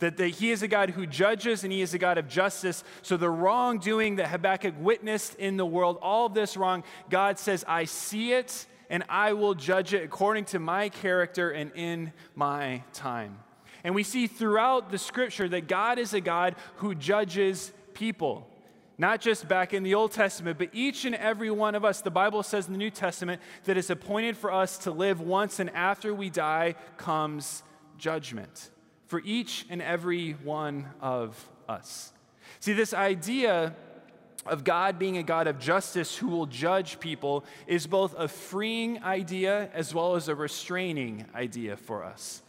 That, 0.00 0.16
that 0.16 0.30
he 0.30 0.50
is 0.50 0.64
a 0.64 0.68
God 0.68 0.90
who 0.90 1.06
judges 1.06 1.62
and 1.62 1.72
he 1.72 1.80
is 1.80 1.94
a 1.94 1.98
God 1.98 2.18
of 2.18 2.26
justice. 2.26 2.82
So 3.02 3.16
the 3.16 3.30
wrongdoing 3.30 4.16
that 4.16 4.26
Habakkuk 4.26 4.74
witnessed 4.80 5.36
in 5.36 5.56
the 5.56 5.64
world, 5.64 5.98
all 6.02 6.26
of 6.26 6.34
this 6.34 6.56
wrong, 6.56 6.82
God 7.08 7.38
says, 7.38 7.64
I 7.68 7.84
see 7.84 8.32
it 8.32 8.66
and 8.90 9.04
I 9.08 9.34
will 9.34 9.54
judge 9.54 9.94
it 9.94 10.02
according 10.02 10.46
to 10.46 10.58
my 10.58 10.88
character 10.88 11.50
and 11.50 11.70
in 11.76 12.12
my 12.34 12.82
time. 12.92 13.38
And 13.84 13.94
we 13.94 14.02
see 14.02 14.26
throughout 14.26 14.90
the 14.90 14.98
scripture 14.98 15.48
that 15.48 15.68
God 15.68 15.98
is 15.98 16.14
a 16.14 16.20
God 16.20 16.56
who 16.76 16.94
judges 16.94 17.72
people. 17.94 18.48
Not 18.98 19.20
just 19.20 19.46
back 19.46 19.74
in 19.74 19.82
the 19.82 19.94
Old 19.94 20.12
Testament, 20.12 20.58
but 20.58 20.70
each 20.72 21.04
and 21.04 21.14
every 21.14 21.50
one 21.50 21.74
of 21.74 21.84
us. 21.84 22.00
The 22.00 22.10
Bible 22.10 22.42
says 22.42 22.66
in 22.66 22.72
the 22.72 22.78
New 22.78 22.90
Testament 22.90 23.42
that 23.64 23.76
it's 23.76 23.90
appointed 23.90 24.36
for 24.36 24.50
us 24.52 24.78
to 24.78 24.90
live 24.90 25.20
once, 25.20 25.60
and 25.60 25.68
after 25.70 26.14
we 26.14 26.30
die 26.30 26.76
comes 26.96 27.62
judgment 27.98 28.70
for 29.06 29.20
each 29.24 29.66
and 29.68 29.82
every 29.82 30.32
one 30.32 30.86
of 31.00 31.48
us. 31.68 32.12
See, 32.60 32.72
this 32.72 32.94
idea 32.94 33.76
of 34.46 34.64
God 34.64 34.98
being 34.98 35.18
a 35.18 35.22
God 35.22 35.46
of 35.46 35.58
justice 35.58 36.16
who 36.16 36.28
will 36.28 36.46
judge 36.46 37.00
people 37.00 37.44
is 37.66 37.86
both 37.86 38.14
a 38.16 38.28
freeing 38.28 39.02
idea 39.02 39.68
as 39.74 39.94
well 39.94 40.14
as 40.14 40.28
a 40.28 40.34
restraining 40.34 41.26
idea 41.34 41.76
for 41.76 42.04
us. 42.04 42.42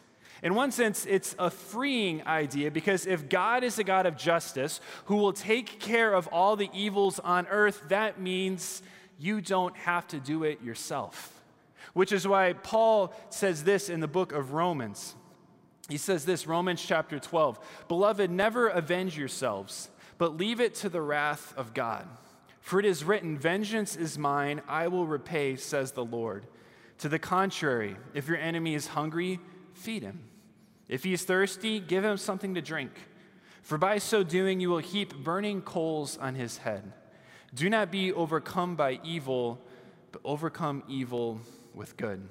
In 0.44 0.53
one 0.53 0.72
sense, 0.72 1.06
it's 1.06 1.36
a 1.39 1.50
freeing 1.50 2.25
idea 2.27 2.70
because 2.70 3.06
if 3.06 3.27
God 3.27 3.63
is 3.63 3.79
a 3.79 3.84
God 3.84 4.06
of 4.06 4.17
justice 4.17 4.79
who 5.06 5.17
will 5.17 5.34
take 5.34 5.79
care 5.79 6.13
of 6.13 6.27
all 6.27 6.56
the 6.56 6.70
evils 6.74 7.20
on 7.20 7.48
earth, 7.48 7.84
that 7.89 8.20
means 8.20 8.84
you 9.20 9.41
don't 9.41 9.75
have 9.77 10.08
to 10.10 10.20
do 10.20 10.44
it 10.44 10.62
yourself. 10.62 11.34
Which 11.94 12.12
is 12.12 12.27
why 12.27 12.53
Paul 12.53 13.13
says 13.29 13.63
this 13.63 13.89
in 13.89 14.00
the 14.00 14.08
book 14.08 14.32
of 14.32 14.53
Romans. 14.53 15.15
He 15.89 15.98
says 15.98 16.25
this, 16.25 16.46
Romans 16.46 16.84
chapter 16.86 17.17
12 17.20 17.60
Beloved, 17.88 18.29
never 18.29 18.67
avenge 18.67 19.17
yourselves, 19.17 19.89
but 20.17 20.38
leave 20.38 20.60
it 20.60 20.75
to 20.75 20.89
the 20.89 21.01
wrath 21.01 21.53
of 21.58 21.74
God. 21.74 22.06
For 22.62 22.79
it 22.79 22.86
is 22.86 23.03
written, 23.03 23.38
Vengeance 23.38 23.96
is 23.96 24.17
mine, 24.17 24.62
I 24.67 24.89
will 24.89 25.08
repay, 25.08 25.56
says 25.56 25.94
the 25.94 26.03
Lord. 26.03 26.46
To 27.00 27.10
the 27.10 27.20
contrary, 27.20 27.96
if 28.13 28.27
your 28.27 28.38
enemy 28.38 28.75
is 28.75 28.88
hungry, 28.88 29.39
feed 29.78 30.04
him. 30.04 30.20
If 30.88 31.04
he 31.04 31.14
is 31.14 31.24
thirsty, 31.24 31.80
give 31.80 32.04
him 32.04 32.18
something 32.18 32.56
to 32.56 32.62
drink. 32.62 32.92
For 33.62 33.78
by 33.78 33.98
so 33.98 34.24
doing, 34.24 34.60
you 34.60 34.70
will 34.70 34.78
heap 34.78 35.14
burning 35.16 35.62
coals 35.62 36.18
on 36.18 36.36
his 36.36 36.58
head. 36.58 36.94
Do 37.54 37.70
not 37.70 37.92
be 37.92 38.14
overcome 38.14 38.76
by 38.76 39.00
evil, 39.04 39.60
but 40.12 40.22
overcome 40.24 40.84
evil 40.88 41.42
with 41.74 41.98
good. 41.98 42.28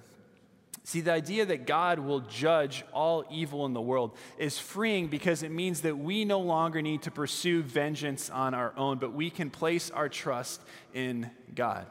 See, 0.84 1.00
the 1.00 1.12
idea 1.12 1.44
that 1.46 1.66
God 1.66 1.98
will 1.98 2.20
judge 2.20 2.84
all 2.92 3.24
evil 3.28 3.66
in 3.66 3.72
the 3.72 3.80
world 3.80 4.16
is 4.38 4.58
freeing 4.58 5.08
because 5.08 5.42
it 5.42 5.50
means 5.50 5.80
that 5.80 5.98
we 5.98 6.24
no 6.24 6.38
longer 6.38 6.80
need 6.80 7.02
to 7.02 7.10
pursue 7.10 7.62
vengeance 7.62 8.30
on 8.30 8.54
our 8.54 8.72
own, 8.76 8.98
but 8.98 9.12
we 9.12 9.28
can 9.28 9.50
place 9.50 9.90
our 9.90 10.08
trust 10.08 10.60
in 10.94 11.28
God. 11.54 11.86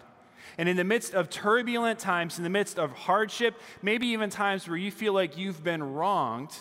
And 0.57 0.69
in 0.69 0.77
the 0.77 0.83
midst 0.83 1.13
of 1.13 1.29
turbulent 1.29 1.99
times, 1.99 2.37
in 2.37 2.43
the 2.43 2.49
midst 2.49 2.79
of 2.79 2.91
hardship, 2.91 3.59
maybe 3.81 4.07
even 4.07 4.29
times 4.29 4.67
where 4.67 4.77
you 4.77 4.91
feel 4.91 5.13
like 5.13 5.37
you've 5.37 5.63
been 5.63 5.83
wronged, 5.83 6.55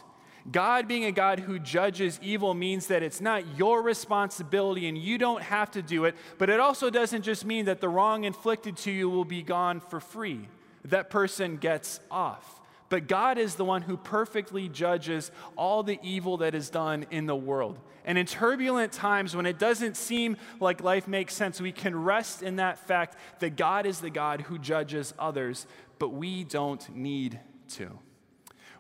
God 0.51 0.87
being 0.87 1.05
a 1.05 1.13
God 1.13 1.39
who 1.39 1.59
judges 1.59 2.19
evil 2.23 2.53
means 2.53 2.89
that 2.89 3.03
it's 3.03 3.21
not 3.21 3.57
your 3.57 3.83
responsibility 3.83 4.89
and 4.89 4.99
you 4.99 5.17
don't 5.17 5.43
have 5.43 5.71
to 5.71 5.83
do 5.83 6.05
it, 6.05 6.15
but 6.37 6.51
it 6.51 6.61
also 6.61 6.91
doesn't 6.91 7.23
just 7.23 7.47
mean 7.47 7.65
that 7.65 7.81
the 7.81 7.89
wrong 7.89 8.25
inflicted 8.25 8.77
to 8.79 8.91
you 8.91 9.09
will 9.09 9.25
be 9.25 9.43
gone 9.43 9.81
for 9.81 10.01
free. 10.01 10.49
That 10.85 11.09
person 11.09 11.57
gets 11.57 11.99
off. 12.11 12.61
But 12.89 13.09
God 13.09 13.39
is 13.39 13.55
the 13.55 13.65
one 13.65 13.83
who 13.83 13.97
perfectly 13.97 14.69
judges 14.69 15.31
all 15.57 15.83
the 15.83 15.99
evil 16.03 16.37
that 16.39 16.55
is 16.55 16.71
done 16.71 17.07
in 17.11 17.27
the 17.27 17.37
world. 17.37 17.79
And 18.05 18.19
in 18.19 18.27
turbulent 18.27 18.93
times, 18.93 19.35
when 19.35 19.47
it 19.47 19.59
doesn't 19.59 19.97
seem 19.97 20.37
like 20.61 20.83
life 20.83 21.09
makes 21.09 21.35
sense, 21.35 21.61
we 21.61 21.73
can 21.73 21.97
rest 21.97 22.43
in 22.43 22.57
that 22.57 22.79
fact 22.87 23.17
that 23.41 23.57
God 23.57 23.87
is 23.87 24.01
the 24.01 24.11
God 24.11 24.43
who 24.43 24.59
judges 24.59 25.15
others, 25.19 25.67
but 25.99 26.11
we 26.11 26.45
don't 26.45 26.95
need 26.95 27.41
to. 27.71 27.99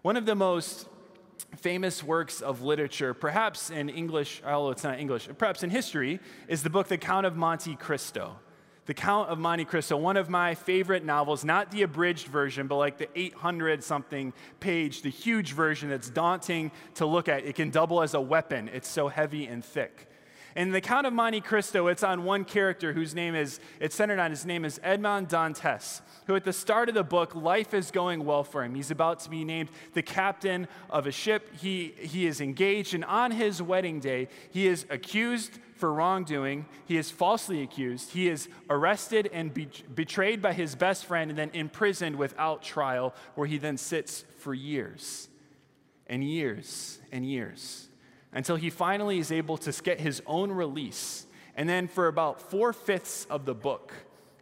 One 0.02 0.18
of 0.18 0.26
the 0.26 0.34
most 0.34 0.86
famous 1.56 2.02
works 2.02 2.42
of 2.42 2.62
literature, 2.62 3.14
perhaps 3.14 3.70
in 3.70 3.88
English, 3.88 4.42
although 4.44 4.70
it's 4.70 4.84
not 4.84 4.98
English, 4.98 5.28
perhaps 5.38 5.62
in 5.62 5.70
history, 5.70 6.20
is 6.46 6.62
the 6.62 6.70
book 6.70 6.88
The 6.88 6.98
Count 6.98 7.24
of 7.24 7.36
Monte 7.36 7.76
Cristo. 7.76 8.36
The 8.86 8.94
Count 8.94 9.30
of 9.30 9.38
Monte 9.38 9.64
Cristo, 9.64 9.96
one 9.96 10.18
of 10.18 10.28
my 10.28 10.54
favorite 10.54 11.04
novels, 11.04 11.42
not 11.42 11.70
the 11.70 11.82
abridged 11.82 12.26
version, 12.26 12.66
but 12.66 12.76
like 12.76 12.98
the 12.98 13.08
800 13.18 13.82
something 13.82 14.34
page, 14.60 15.00
the 15.00 15.08
huge 15.08 15.52
version 15.52 15.88
that's 15.88 16.10
daunting 16.10 16.70
to 16.96 17.06
look 17.06 17.28
at. 17.28 17.44
It 17.44 17.54
can 17.54 17.70
double 17.70 18.02
as 18.02 18.12
a 18.12 18.20
weapon, 18.20 18.68
it's 18.68 18.88
so 18.88 19.08
heavy 19.08 19.46
and 19.46 19.64
thick. 19.64 20.08
In 20.56 20.70
the 20.70 20.80
Count 20.80 21.04
of 21.04 21.12
Monte 21.12 21.40
Cristo, 21.40 21.88
it's 21.88 22.04
on 22.04 22.22
one 22.22 22.44
character 22.44 22.92
whose 22.92 23.12
name 23.12 23.34
is, 23.34 23.58
it's 23.80 23.96
centered 23.96 24.20
on 24.20 24.30
his 24.30 24.46
name 24.46 24.64
is 24.64 24.80
Edmond 24.84 25.28
Dantes, 25.28 26.00
who 26.26 26.36
at 26.36 26.44
the 26.44 26.52
start 26.52 26.88
of 26.88 26.94
the 26.94 27.02
book, 27.02 27.34
life 27.34 27.74
is 27.74 27.90
going 27.90 28.24
well 28.24 28.44
for 28.44 28.62
him. 28.62 28.76
He's 28.76 28.92
about 28.92 29.18
to 29.20 29.30
be 29.30 29.42
named 29.42 29.70
the 29.94 30.02
captain 30.02 30.68
of 30.88 31.08
a 31.08 31.12
ship. 31.12 31.56
He, 31.56 31.94
he 31.98 32.26
is 32.26 32.40
engaged, 32.40 32.94
and 32.94 33.04
on 33.04 33.32
his 33.32 33.60
wedding 33.60 33.98
day, 33.98 34.28
he 34.52 34.68
is 34.68 34.86
accused 34.90 35.58
for 35.74 35.92
wrongdoing. 35.92 36.66
He 36.86 36.98
is 36.98 37.10
falsely 37.10 37.60
accused. 37.60 38.12
He 38.12 38.28
is 38.28 38.48
arrested 38.70 39.28
and 39.32 39.52
be- 39.52 39.68
betrayed 39.92 40.40
by 40.40 40.52
his 40.52 40.76
best 40.76 41.04
friend 41.04 41.30
and 41.30 41.38
then 41.38 41.50
imprisoned 41.52 42.14
without 42.14 42.62
trial, 42.62 43.12
where 43.34 43.48
he 43.48 43.58
then 43.58 43.76
sits 43.76 44.24
for 44.38 44.54
years 44.54 45.28
and 46.06 46.22
years 46.22 47.00
and 47.10 47.26
years 47.26 47.88
until 48.34 48.56
he 48.56 48.68
finally 48.68 49.18
is 49.18 49.32
able 49.32 49.56
to 49.56 49.72
get 49.82 50.00
his 50.00 50.20
own 50.26 50.50
release. 50.50 51.26
And 51.56 51.68
then, 51.68 51.86
for 51.86 52.08
about 52.08 52.42
four 52.42 52.72
fifths 52.72 53.26
of 53.30 53.44
the 53.44 53.54
book, 53.54 53.94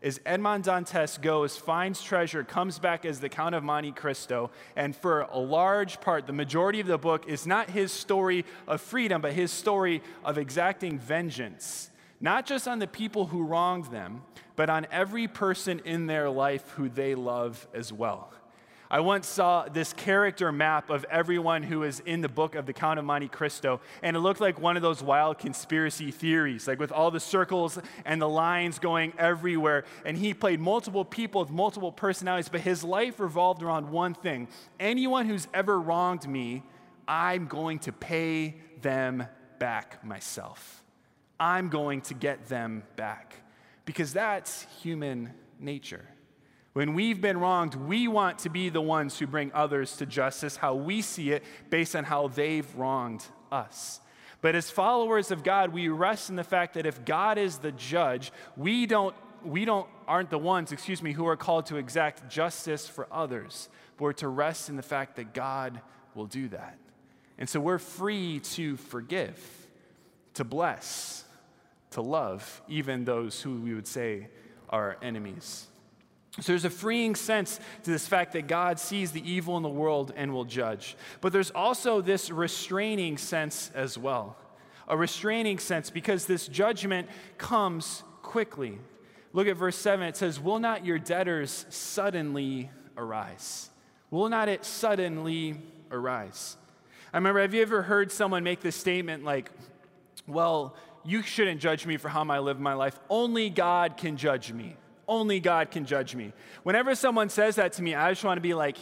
as 0.02 0.20
Edmond 0.26 0.64
Dantes 0.64 1.18
goes, 1.18 1.56
finds 1.56 2.02
treasure, 2.02 2.42
comes 2.42 2.78
back 2.80 3.04
as 3.04 3.20
the 3.20 3.28
Count 3.28 3.54
of 3.54 3.62
Monte 3.62 3.92
Cristo, 3.92 4.50
and 4.74 4.96
for 4.96 5.20
a 5.20 5.38
large 5.38 6.00
part, 6.00 6.26
the 6.26 6.32
majority 6.32 6.80
of 6.80 6.88
the 6.88 6.98
book 6.98 7.28
is 7.28 7.46
not 7.46 7.70
his 7.70 7.92
story 7.92 8.44
of 8.66 8.80
freedom, 8.80 9.22
but 9.22 9.32
his 9.32 9.52
story 9.52 10.02
of 10.24 10.38
exacting 10.38 10.98
vengeance, 10.98 11.90
not 12.20 12.46
just 12.46 12.66
on 12.66 12.80
the 12.80 12.88
people 12.88 13.26
who 13.26 13.44
wronged 13.44 13.92
them, 13.92 14.22
but 14.56 14.68
on 14.68 14.86
every 14.90 15.28
person 15.28 15.80
in 15.84 16.06
their 16.06 16.28
life 16.28 16.68
who 16.70 16.88
they 16.88 17.14
love 17.14 17.68
as 17.72 17.92
well. 17.92 18.32
I 18.92 19.00
once 19.00 19.26
saw 19.26 19.64
this 19.64 19.94
character 19.94 20.52
map 20.52 20.90
of 20.90 21.04
everyone 21.04 21.62
who 21.62 21.82
is 21.82 22.00
in 22.00 22.20
the 22.20 22.28
book 22.28 22.54
of 22.54 22.66
the 22.66 22.74
Count 22.74 22.98
of 22.98 23.06
Monte 23.06 23.28
Cristo, 23.28 23.80
and 24.02 24.14
it 24.14 24.20
looked 24.20 24.38
like 24.38 24.60
one 24.60 24.76
of 24.76 24.82
those 24.82 25.02
wild 25.02 25.38
conspiracy 25.38 26.10
theories, 26.10 26.68
like 26.68 26.78
with 26.78 26.92
all 26.92 27.10
the 27.10 27.18
circles 27.18 27.78
and 28.04 28.20
the 28.20 28.28
lines 28.28 28.78
going 28.78 29.14
everywhere. 29.16 29.84
And 30.04 30.18
he 30.18 30.34
played 30.34 30.60
multiple 30.60 31.06
people 31.06 31.40
with 31.40 31.48
multiple 31.48 31.90
personalities, 31.90 32.50
but 32.50 32.60
his 32.60 32.84
life 32.84 33.18
revolved 33.18 33.62
around 33.62 33.90
one 33.90 34.12
thing 34.12 34.46
anyone 34.78 35.24
who's 35.24 35.48
ever 35.54 35.80
wronged 35.80 36.28
me, 36.28 36.62
I'm 37.08 37.46
going 37.46 37.78
to 37.80 37.92
pay 37.92 38.56
them 38.82 39.26
back 39.58 40.04
myself. 40.04 40.84
I'm 41.40 41.70
going 41.70 42.02
to 42.02 42.14
get 42.14 42.46
them 42.46 42.82
back 42.96 43.36
because 43.86 44.12
that's 44.12 44.66
human 44.82 45.32
nature. 45.58 46.04
When 46.72 46.94
we've 46.94 47.20
been 47.20 47.38
wronged, 47.38 47.74
we 47.74 48.08
want 48.08 48.38
to 48.40 48.48
be 48.48 48.70
the 48.70 48.80
ones 48.80 49.18
who 49.18 49.26
bring 49.26 49.52
others 49.52 49.96
to 49.96 50.06
justice, 50.06 50.56
how 50.56 50.74
we 50.74 51.02
see 51.02 51.32
it 51.32 51.44
based 51.68 51.94
on 51.94 52.04
how 52.04 52.28
they've 52.28 52.74
wronged 52.76 53.24
us. 53.50 54.00
But 54.40 54.54
as 54.54 54.70
followers 54.70 55.30
of 55.30 55.44
God, 55.44 55.72
we 55.72 55.88
rest 55.88 56.30
in 56.30 56.36
the 56.36 56.44
fact 56.44 56.74
that 56.74 56.86
if 56.86 57.04
God 57.04 57.38
is 57.38 57.58
the 57.58 57.72
judge, 57.72 58.32
we 58.56 58.86
don't 58.86 59.14
we 59.44 59.64
don't 59.64 59.88
aren't 60.06 60.30
the 60.30 60.38
ones, 60.38 60.72
excuse 60.72 61.02
me, 61.02 61.12
who 61.12 61.26
are 61.26 61.36
called 61.36 61.66
to 61.66 61.76
exact 61.76 62.30
justice 62.30 62.86
for 62.86 63.06
others, 63.10 63.68
but 63.96 64.04
we're 64.04 64.12
to 64.14 64.28
rest 64.28 64.68
in 64.68 64.76
the 64.76 64.82
fact 64.82 65.16
that 65.16 65.34
God 65.34 65.80
will 66.14 66.26
do 66.26 66.48
that. 66.48 66.78
And 67.38 67.48
so 67.48 67.60
we're 67.60 67.78
free 67.78 68.40
to 68.40 68.76
forgive, 68.76 69.38
to 70.34 70.44
bless, 70.44 71.24
to 71.90 72.02
love 72.02 72.62
even 72.68 73.04
those 73.04 73.40
who 73.42 73.60
we 73.60 73.74
would 73.74 73.86
say 73.86 74.28
are 74.68 74.96
enemies. 75.02 75.66
So 76.40 76.52
there's 76.52 76.64
a 76.64 76.70
freeing 76.70 77.14
sense 77.14 77.60
to 77.82 77.90
this 77.90 78.08
fact 78.08 78.32
that 78.32 78.46
God 78.46 78.78
sees 78.78 79.12
the 79.12 79.28
evil 79.30 79.56
in 79.58 79.62
the 79.62 79.68
world 79.68 80.14
and 80.16 80.32
will 80.32 80.46
judge. 80.46 80.96
But 81.20 81.32
there's 81.32 81.50
also 81.50 82.00
this 82.00 82.30
restraining 82.30 83.18
sense 83.18 83.70
as 83.74 83.98
well. 83.98 84.36
A 84.88 84.96
restraining 84.96 85.58
sense 85.58 85.90
because 85.90 86.24
this 86.24 86.48
judgment 86.48 87.08
comes 87.36 88.02
quickly. 88.22 88.78
Look 89.34 89.46
at 89.46 89.56
verse 89.56 89.76
7. 89.76 90.06
It 90.06 90.16
says, 90.16 90.40
Will 90.40 90.58
not 90.58 90.86
your 90.86 90.98
debtors 90.98 91.66
suddenly 91.68 92.70
arise? 92.96 93.70
Will 94.10 94.28
not 94.28 94.48
it 94.48 94.64
suddenly 94.64 95.60
arise? 95.90 96.56
I 97.12 97.18
remember, 97.18 97.42
have 97.42 97.52
you 97.52 97.60
ever 97.60 97.82
heard 97.82 98.10
someone 98.10 98.42
make 98.42 98.60
this 98.60 98.76
statement 98.76 99.22
like, 99.22 99.50
Well, 100.26 100.76
you 101.04 101.22
shouldn't 101.22 101.60
judge 101.60 101.84
me 101.84 101.98
for 101.98 102.08
how 102.08 102.24
I 102.24 102.38
live 102.38 102.58
my 102.58 102.74
life. 102.74 102.98
Only 103.10 103.50
God 103.50 103.96
can 103.96 104.16
judge 104.16 104.52
me. 104.52 104.76
Only 105.08 105.40
God 105.40 105.70
can 105.70 105.84
judge 105.84 106.14
me. 106.14 106.32
Whenever 106.62 106.94
someone 106.94 107.28
says 107.28 107.56
that 107.56 107.72
to 107.74 107.82
me, 107.82 107.94
I 107.94 108.10
just 108.10 108.24
want 108.24 108.36
to 108.38 108.42
be 108.42 108.54
like, 108.54 108.76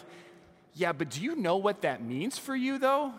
yeah, 0.75 0.93
but 0.93 1.11
do 1.11 1.21
you 1.21 1.37
know 1.37 1.57
what 1.57 1.83
that 1.83 2.03
means 2.03 2.39
for 2.39 2.55
you, 2.55 2.79
though? 2.79 3.13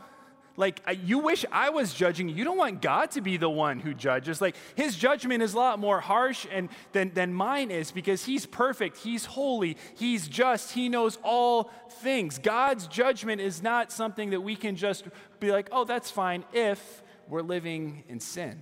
Like, 0.58 0.82
you 1.04 1.20
wish 1.20 1.46
I 1.52 1.70
was 1.70 1.94
judging 1.94 2.30
you. 2.30 2.44
Don't 2.44 2.58
want 2.58 2.82
God 2.82 3.12
to 3.12 3.22
be 3.22 3.38
the 3.38 3.50
one 3.50 3.80
who 3.80 3.94
judges. 3.94 4.42
Like, 4.42 4.56
his 4.76 4.96
judgment 4.96 5.42
is 5.42 5.54
a 5.54 5.58
lot 5.58 5.80
more 5.80 6.00
harsh 6.02 6.46
and, 6.52 6.70
than, 6.92 7.14
than 7.14 7.34
mine 7.34 7.72
is 7.72 7.92
because 7.92 8.26
he's 8.26 8.46
perfect, 8.46 8.98
he's 8.98 9.26
holy, 9.26 9.78
he's 9.96 10.28
just, 10.28 10.72
he 10.74 10.90
knows 10.90 11.18
all 11.24 11.72
things. 11.90 12.38
God's 12.38 12.88
judgment 12.88 13.42
is 13.42 13.64
not 13.64 13.92
something 13.92 14.32
that 14.32 14.42
we 14.42 14.56
can 14.56 14.76
just 14.76 15.08
be 15.40 15.52
like, 15.52 15.70
oh, 15.72 15.86
that's 15.86 16.12
fine 16.12 16.44
if 16.54 17.02
we're 17.28 17.42
living 17.42 18.04
in 18.10 18.20
sin. 18.20 18.60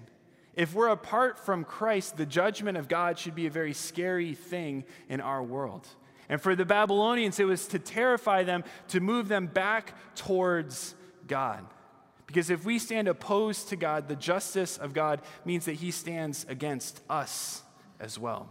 If 0.60 0.74
we're 0.74 0.89
apart 0.89 1.39
from 1.39 1.63
Christ, 1.63 2.18
the 2.18 2.25
judgment 2.25 2.78
of 2.78 2.89
God 2.89 3.18
should 3.18 3.34
be 3.34 3.48
a 3.48 3.50
very 3.50 3.72
scary 3.72 4.34
thing 4.34 4.84
in 5.08 5.22
our 5.22 5.42
world. 5.42 5.88
And 6.28 6.42
for 6.42 6.54
the 6.54 6.66
Babylonians, 6.66 7.39
it 7.39 7.46
was 7.46 7.66
to 7.68 7.80
terrify 7.80 8.44
them, 8.44 8.66
to 8.89 9.00
move 9.00 9.30
them 9.30 9.48
back 9.48 9.94
towards 10.16 10.96
God. 11.28 11.66
Because 12.28 12.50
if 12.50 12.66
we 12.66 12.78
stand 12.78 13.08
opposed 13.08 13.70
to 13.70 13.78
God, 13.78 14.10
the 14.10 14.18
justice 14.18 14.78
of 14.78 14.94
God 14.94 15.22
means 15.46 15.63
that 15.63 15.75
He 15.75 15.92
stands 15.92 16.46
against 16.50 17.00
us 17.10 17.63
as 17.98 18.20
well. 18.20 18.50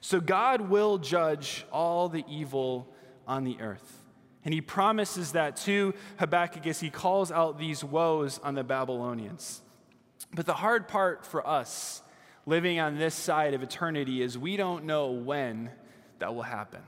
So 0.00 0.20
God 0.20 0.62
will 0.62 0.96
judge 0.96 1.66
all 1.70 2.08
the 2.08 2.24
evil 2.26 2.88
on 3.26 3.44
the 3.44 3.60
earth. 3.60 4.00
And 4.46 4.54
He 4.54 4.62
promises 4.62 5.32
that 5.32 5.58
to 5.58 5.92
Habakkuk 6.18 6.66
as 6.66 6.80
He 6.80 6.88
calls 6.88 7.30
out 7.30 7.58
these 7.58 7.84
woes 7.84 8.40
on 8.42 8.54
the 8.54 8.64
Babylonians. 8.64 9.60
But 10.34 10.46
the 10.46 10.54
hard 10.54 10.88
part 10.88 11.24
for 11.24 11.46
us 11.46 12.02
living 12.44 12.80
on 12.80 12.98
this 12.98 13.14
side 13.14 13.54
of 13.54 13.62
eternity 13.62 14.20
is 14.20 14.36
we 14.36 14.56
don't 14.56 14.84
know 14.84 15.12
when 15.12 15.70
that 16.18 16.34
will 16.34 16.42
happen. 16.42 16.82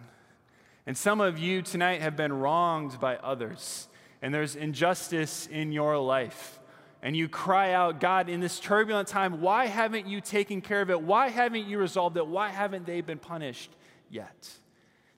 And 0.87 0.97
some 0.97 1.21
of 1.21 1.39
you 1.39 1.63
tonight 1.63 2.01
have 2.01 2.17
been 2.17 2.33
wronged 2.33 3.01
by 3.01 3.17
others, 3.17 3.89
and 4.23 4.35
there's 4.35 4.57
injustice 4.57 5.47
in 5.47 5.73
your 5.73 5.99
life. 5.99 6.59
And 7.03 7.17
you 7.17 7.29
cry 7.29 7.73
out, 7.73 8.01
God, 8.01 8.29
in 8.29 8.41
this 8.41 8.59
turbulent 8.59 9.09
time, 9.09 9.41
why 9.41 9.67
haven't 9.67 10.07
you 10.07 10.21
taken 10.21 10.61
care 10.61 10.81
of 10.81 10.91
it? 10.91 11.01
Why 11.01 11.29
haven't 11.29 11.67
you 11.67 11.79
resolved 11.79 12.17
it? 12.17 12.27
Why 12.27 12.49
haven't 12.49 12.87
they 12.87 13.01
been 13.01 13.19
punished 13.19 13.71
yet? 14.11 14.51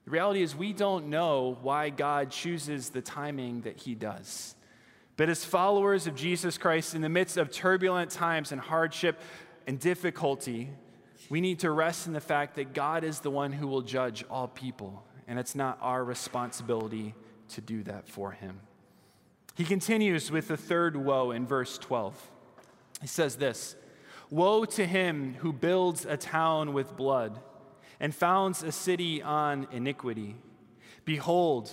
The 0.04 0.11
reality 0.11 0.42
is, 0.42 0.54
we 0.54 0.73
don't 0.73 1.08
know 1.08 1.58
why 1.62 1.90
God 1.90 2.30
chooses 2.30 2.90
the 2.90 3.02
timing 3.02 3.62
that 3.62 3.78
He 3.78 3.94
does. 3.94 4.54
But 5.18 5.28
as 5.28 5.44
followers 5.44 6.06
of 6.06 6.14
Jesus 6.14 6.56
Christ, 6.58 6.94
in 6.94 7.02
the 7.02 7.08
midst 7.08 7.37
of 7.38 7.50
turbulent 7.50 8.12
times 8.12 8.52
and 8.52 8.60
hardship 8.60 9.20
and 9.66 9.78
difficulty, 9.78 10.70
we 11.28 11.40
need 11.40 11.58
to 11.58 11.72
rest 11.72 12.06
in 12.06 12.12
the 12.12 12.20
fact 12.20 12.54
that 12.54 12.72
God 12.72 13.02
is 13.02 13.18
the 13.18 13.30
one 13.30 13.50
who 13.50 13.66
will 13.66 13.82
judge 13.82 14.25
all 14.30 14.46
people, 14.46 15.04
and 15.26 15.37
it's 15.37 15.56
not 15.56 15.76
our 15.82 16.04
responsibility 16.04 17.16
to 17.48 17.60
do 17.60 17.82
that 17.82 18.06
for 18.06 18.30
him. 18.30 18.60
He 19.56 19.64
continues 19.64 20.30
with 20.30 20.46
the 20.46 20.56
third 20.56 20.96
woe 20.96 21.32
in 21.32 21.48
verse 21.48 21.78
12. 21.78 22.30
He 23.00 23.08
says 23.08 23.34
this 23.34 23.75
Woe 24.30 24.64
to 24.66 24.87
him 24.87 25.34
who 25.40 25.52
builds 25.52 26.06
a 26.06 26.16
town 26.16 26.72
with 26.72 26.96
blood 26.96 27.40
and 27.98 28.14
founds 28.14 28.62
a 28.62 28.70
city 28.70 29.20
on 29.20 29.66
iniquity. 29.72 30.37
Behold, 31.04 31.72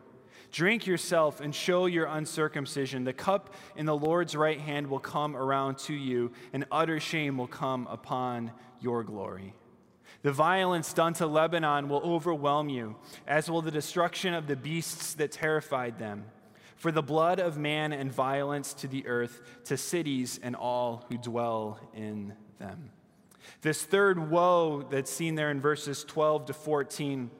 Drink 0.51 0.85
yourself 0.85 1.39
and 1.39 1.55
show 1.55 1.85
your 1.85 2.05
uncircumcision. 2.05 3.05
The 3.05 3.13
cup 3.13 3.53
in 3.75 3.85
the 3.85 3.95
Lord's 3.95 4.35
right 4.35 4.59
hand 4.59 4.87
will 4.87 4.99
come 4.99 5.35
around 5.35 5.77
to 5.79 5.93
you, 5.93 6.31
and 6.51 6.65
utter 6.71 6.99
shame 6.99 7.37
will 7.37 7.47
come 7.47 7.87
upon 7.87 8.51
your 8.81 9.03
glory. 9.03 9.53
The 10.23 10.31
violence 10.31 10.93
done 10.93 11.13
to 11.15 11.25
Lebanon 11.25 11.87
will 11.89 12.01
overwhelm 12.01 12.69
you, 12.69 12.97
as 13.25 13.49
will 13.49 13.61
the 13.61 13.71
destruction 13.71 14.33
of 14.33 14.47
the 14.47 14.55
beasts 14.55 15.13
that 15.15 15.31
terrified 15.31 15.97
them. 15.97 16.25
For 16.75 16.91
the 16.91 17.01
blood 17.01 17.39
of 17.39 17.57
man 17.57 17.93
and 17.93 18.11
violence 18.11 18.73
to 18.75 18.87
the 18.87 19.07
earth, 19.07 19.41
to 19.65 19.77
cities 19.77 20.39
and 20.41 20.55
all 20.55 21.05
who 21.09 21.17
dwell 21.17 21.79
in 21.93 22.33
them. 22.59 22.91
This 23.61 23.83
third 23.83 24.29
woe 24.29 24.85
that's 24.89 25.11
seen 25.11 25.35
there 25.35 25.51
in 25.51 25.61
verses 25.61 26.03
12 26.03 26.47
to 26.47 26.53
14 26.53 27.31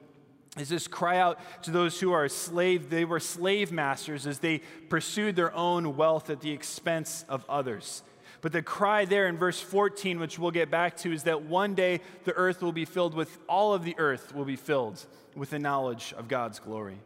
is 0.58 0.68
this 0.68 0.86
cry 0.86 1.18
out 1.18 1.38
to 1.62 1.70
those 1.70 1.98
who 2.00 2.12
are 2.12 2.28
slave 2.28 2.90
they 2.90 3.04
were 3.04 3.20
slave 3.20 3.72
masters 3.72 4.26
as 4.26 4.38
they 4.38 4.60
pursued 4.88 5.34
their 5.34 5.54
own 5.54 5.96
wealth 5.96 6.28
at 6.30 6.40
the 6.40 6.50
expense 6.50 7.24
of 7.28 7.44
others 7.48 8.02
but 8.42 8.52
the 8.52 8.62
cry 8.62 9.04
there 9.04 9.28
in 9.28 9.36
verse 9.36 9.60
14 9.60 10.18
which 10.18 10.38
we'll 10.38 10.50
get 10.50 10.70
back 10.70 10.96
to 10.96 11.12
is 11.12 11.22
that 11.22 11.42
one 11.42 11.74
day 11.74 12.00
the 12.24 12.32
earth 12.34 12.62
will 12.62 12.72
be 12.72 12.84
filled 12.84 13.14
with 13.14 13.38
all 13.48 13.72
of 13.72 13.84
the 13.84 13.94
earth 13.98 14.34
will 14.34 14.44
be 14.44 14.56
filled 14.56 15.04
with 15.34 15.50
the 15.50 15.58
knowledge 15.58 16.12
of 16.16 16.28
god's 16.28 16.58
glory 16.58 16.98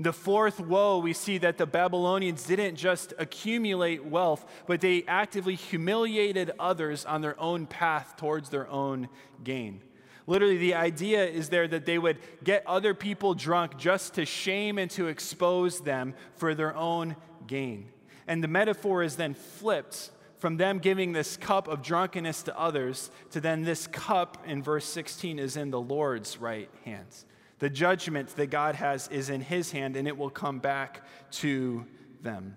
in 0.00 0.04
the 0.04 0.14
fourth 0.14 0.58
woe, 0.60 0.98
we 0.98 1.12
see 1.12 1.36
that 1.36 1.58
the 1.58 1.66
Babylonians 1.66 2.44
didn't 2.44 2.76
just 2.76 3.12
accumulate 3.18 4.02
wealth, 4.02 4.46
but 4.66 4.80
they 4.80 5.04
actively 5.06 5.54
humiliated 5.54 6.52
others 6.58 7.04
on 7.04 7.20
their 7.20 7.38
own 7.38 7.66
path 7.66 8.14
towards 8.16 8.48
their 8.48 8.66
own 8.68 9.10
gain. 9.44 9.82
Literally, 10.26 10.58
the 10.58 10.74
idea 10.74 11.24
is 11.24 11.48
there 11.48 11.66
that 11.68 11.86
they 11.86 11.98
would 11.98 12.18
get 12.44 12.66
other 12.66 12.94
people 12.94 13.34
drunk 13.34 13.76
just 13.76 14.14
to 14.14 14.24
shame 14.24 14.78
and 14.78 14.90
to 14.92 15.08
expose 15.08 15.80
them 15.80 16.14
for 16.36 16.54
their 16.54 16.74
own 16.76 17.16
gain. 17.46 17.88
And 18.26 18.44
the 18.44 18.48
metaphor 18.48 19.02
is 19.02 19.16
then 19.16 19.34
flipped 19.34 20.10
from 20.38 20.56
them 20.56 20.78
giving 20.78 21.12
this 21.12 21.36
cup 21.36 21.68
of 21.68 21.82
drunkenness 21.82 22.44
to 22.44 22.58
others 22.58 23.10
to 23.30 23.40
then 23.40 23.62
this 23.62 23.86
cup 23.86 24.42
in 24.46 24.62
verse 24.62 24.86
16 24.86 25.38
is 25.38 25.56
in 25.56 25.70
the 25.70 25.80
Lord's 25.80 26.38
right 26.38 26.70
hands. 26.84 27.26
The 27.58 27.68
judgment 27.68 28.28
that 28.36 28.46
God 28.48 28.74
has 28.74 29.06
is 29.08 29.28
in 29.28 29.42
his 29.42 29.70
hand, 29.70 29.96
and 29.96 30.08
it 30.08 30.16
will 30.16 30.30
come 30.30 30.60
back 30.60 31.04
to 31.32 31.84
them. 32.22 32.56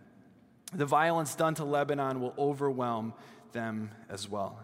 The 0.74 0.86
violence 0.86 1.36
done 1.36 1.55
to 1.55 1.65
Lebanon 1.65 2.22
will 2.22 2.34
overwhelm 2.38 3.13
them 3.51 3.91
as 4.10 4.29
well. 4.29 4.60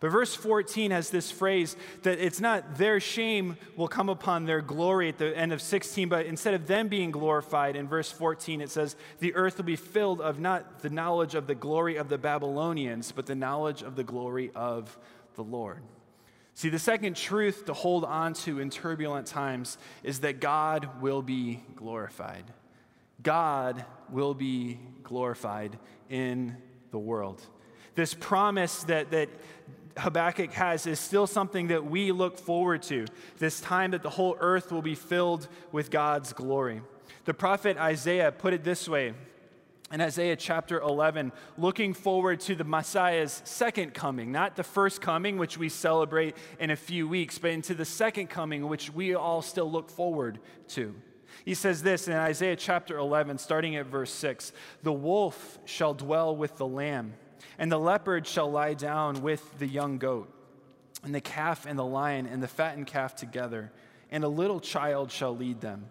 But 0.00 0.10
verse 0.10 0.34
14 0.34 0.90
has 0.90 1.10
this 1.10 1.30
phrase 1.30 1.76
that 2.02 2.18
it's 2.18 2.40
not 2.40 2.76
their 2.76 3.00
shame 3.00 3.56
will 3.76 3.88
come 3.88 4.08
upon 4.08 4.44
their 4.44 4.60
glory 4.60 5.08
at 5.08 5.18
the 5.18 5.36
end 5.36 5.52
of 5.52 5.60
16, 5.60 6.08
but 6.08 6.26
instead 6.26 6.54
of 6.54 6.66
them 6.66 6.88
being 6.88 7.10
glorified, 7.10 7.76
in 7.76 7.88
verse 7.88 8.10
14 8.10 8.60
it 8.60 8.70
says, 8.70 8.96
The 9.18 9.34
earth 9.34 9.56
will 9.56 9.64
be 9.64 9.76
filled 9.76 10.20
of 10.20 10.38
not 10.38 10.80
the 10.80 10.90
knowledge 10.90 11.34
of 11.34 11.46
the 11.46 11.54
glory 11.54 11.96
of 11.96 12.08
the 12.08 12.18
Babylonians, 12.18 13.12
but 13.12 13.26
the 13.26 13.34
knowledge 13.34 13.82
of 13.82 13.96
the 13.96 14.04
glory 14.04 14.50
of 14.54 14.96
the 15.34 15.44
Lord. 15.44 15.82
See, 16.54 16.70
the 16.70 16.78
second 16.80 17.14
truth 17.14 17.66
to 17.66 17.72
hold 17.72 18.04
on 18.04 18.34
to 18.34 18.58
in 18.58 18.70
turbulent 18.70 19.28
times 19.28 19.78
is 20.02 20.20
that 20.20 20.40
God 20.40 21.00
will 21.00 21.22
be 21.22 21.62
glorified. 21.76 22.44
God 23.22 23.84
will 24.10 24.34
be 24.34 24.80
glorified 25.04 25.78
in 26.10 26.56
the 26.90 26.98
world. 26.98 27.40
This 27.94 28.14
promise 28.14 28.84
that, 28.84 29.10
that 29.12 29.28
Habakkuk 29.98 30.52
has 30.52 30.86
is 30.86 31.00
still 31.00 31.26
something 31.26 31.68
that 31.68 31.84
we 31.84 32.12
look 32.12 32.38
forward 32.38 32.82
to 32.84 33.06
this 33.38 33.60
time 33.60 33.90
that 33.90 34.02
the 34.02 34.10
whole 34.10 34.36
earth 34.40 34.72
will 34.72 34.82
be 34.82 34.94
filled 34.94 35.48
with 35.72 35.90
God's 35.90 36.32
glory. 36.32 36.82
The 37.24 37.34
prophet 37.34 37.76
Isaiah 37.76 38.32
put 38.32 38.54
it 38.54 38.64
this 38.64 38.88
way 38.88 39.14
in 39.90 40.00
Isaiah 40.02 40.36
chapter 40.36 40.80
11, 40.80 41.32
looking 41.56 41.94
forward 41.94 42.40
to 42.40 42.54
the 42.54 42.64
Messiah's 42.64 43.40
second 43.44 43.94
coming, 43.94 44.30
not 44.30 44.54
the 44.54 44.62
first 44.62 45.00
coming, 45.00 45.38
which 45.38 45.56
we 45.56 45.70
celebrate 45.70 46.36
in 46.60 46.70
a 46.70 46.76
few 46.76 47.08
weeks, 47.08 47.38
but 47.38 47.52
into 47.52 47.74
the 47.74 47.86
second 47.86 48.28
coming, 48.28 48.68
which 48.68 48.92
we 48.92 49.14
all 49.14 49.40
still 49.40 49.70
look 49.70 49.88
forward 49.88 50.40
to. 50.68 50.94
He 51.44 51.54
says 51.54 51.82
this 51.82 52.06
in 52.06 52.14
Isaiah 52.14 52.56
chapter 52.56 52.98
11, 52.98 53.38
starting 53.38 53.76
at 53.76 53.86
verse 53.86 54.12
6 54.12 54.52
The 54.82 54.92
wolf 54.92 55.58
shall 55.64 55.94
dwell 55.94 56.36
with 56.36 56.56
the 56.56 56.66
lamb, 56.66 57.14
and 57.58 57.70
the 57.70 57.78
leopard 57.78 58.26
shall 58.26 58.50
lie 58.50 58.74
down 58.74 59.22
with 59.22 59.58
the 59.58 59.66
young 59.66 59.98
goat, 59.98 60.32
and 61.02 61.14
the 61.14 61.20
calf 61.20 61.66
and 61.66 61.78
the 61.78 61.84
lion 61.84 62.26
and 62.26 62.42
the 62.42 62.48
fattened 62.48 62.86
calf 62.86 63.14
together, 63.14 63.72
and 64.10 64.24
a 64.24 64.28
little 64.28 64.60
child 64.60 65.10
shall 65.10 65.36
lead 65.36 65.60
them. 65.60 65.86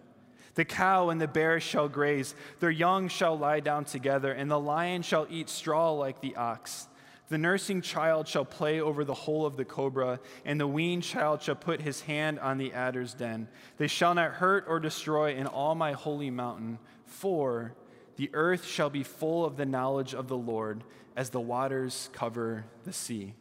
The 0.54 0.64
cow 0.64 1.10
and 1.10 1.20
the 1.20 1.28
bear 1.28 1.60
shall 1.60 1.88
graze, 1.88 2.34
their 2.58 2.70
young 2.70 3.08
shall 3.08 3.38
lie 3.38 3.60
down 3.60 3.84
together, 3.84 4.32
and 4.32 4.50
the 4.50 4.58
lion 4.58 5.02
shall 5.02 5.26
eat 5.30 5.48
straw 5.48 5.92
like 5.92 6.20
the 6.20 6.34
ox. 6.34 6.88
The 7.28 7.38
nursing 7.38 7.82
child 7.82 8.26
shall 8.26 8.44
play 8.44 8.80
over 8.80 9.04
the 9.04 9.14
hole 9.14 9.44
of 9.44 9.56
the 9.56 9.64
cobra, 9.64 10.18
and 10.44 10.58
the 10.58 10.66
weaned 10.66 11.02
child 11.02 11.42
shall 11.42 11.54
put 11.54 11.82
his 11.82 12.00
hand 12.00 12.38
on 12.38 12.56
the 12.56 12.72
adder's 12.72 13.14
den. 13.14 13.48
They 13.76 13.86
shall 13.86 14.14
not 14.14 14.32
hurt 14.32 14.64
or 14.66 14.80
destroy 14.80 15.34
in 15.34 15.46
all 15.46 15.74
my 15.74 15.92
holy 15.92 16.30
mountain, 16.30 16.78
for 17.04 17.74
the 18.16 18.30
earth 18.32 18.64
shall 18.64 18.90
be 18.90 19.02
full 19.02 19.44
of 19.44 19.56
the 19.56 19.66
knowledge 19.66 20.14
of 20.14 20.28
the 20.28 20.36
Lord 20.36 20.82
as 21.18 21.30
the 21.30 21.40
waters 21.40 22.10
cover 22.12 22.64
the 22.84 22.92
sea. 22.92 23.34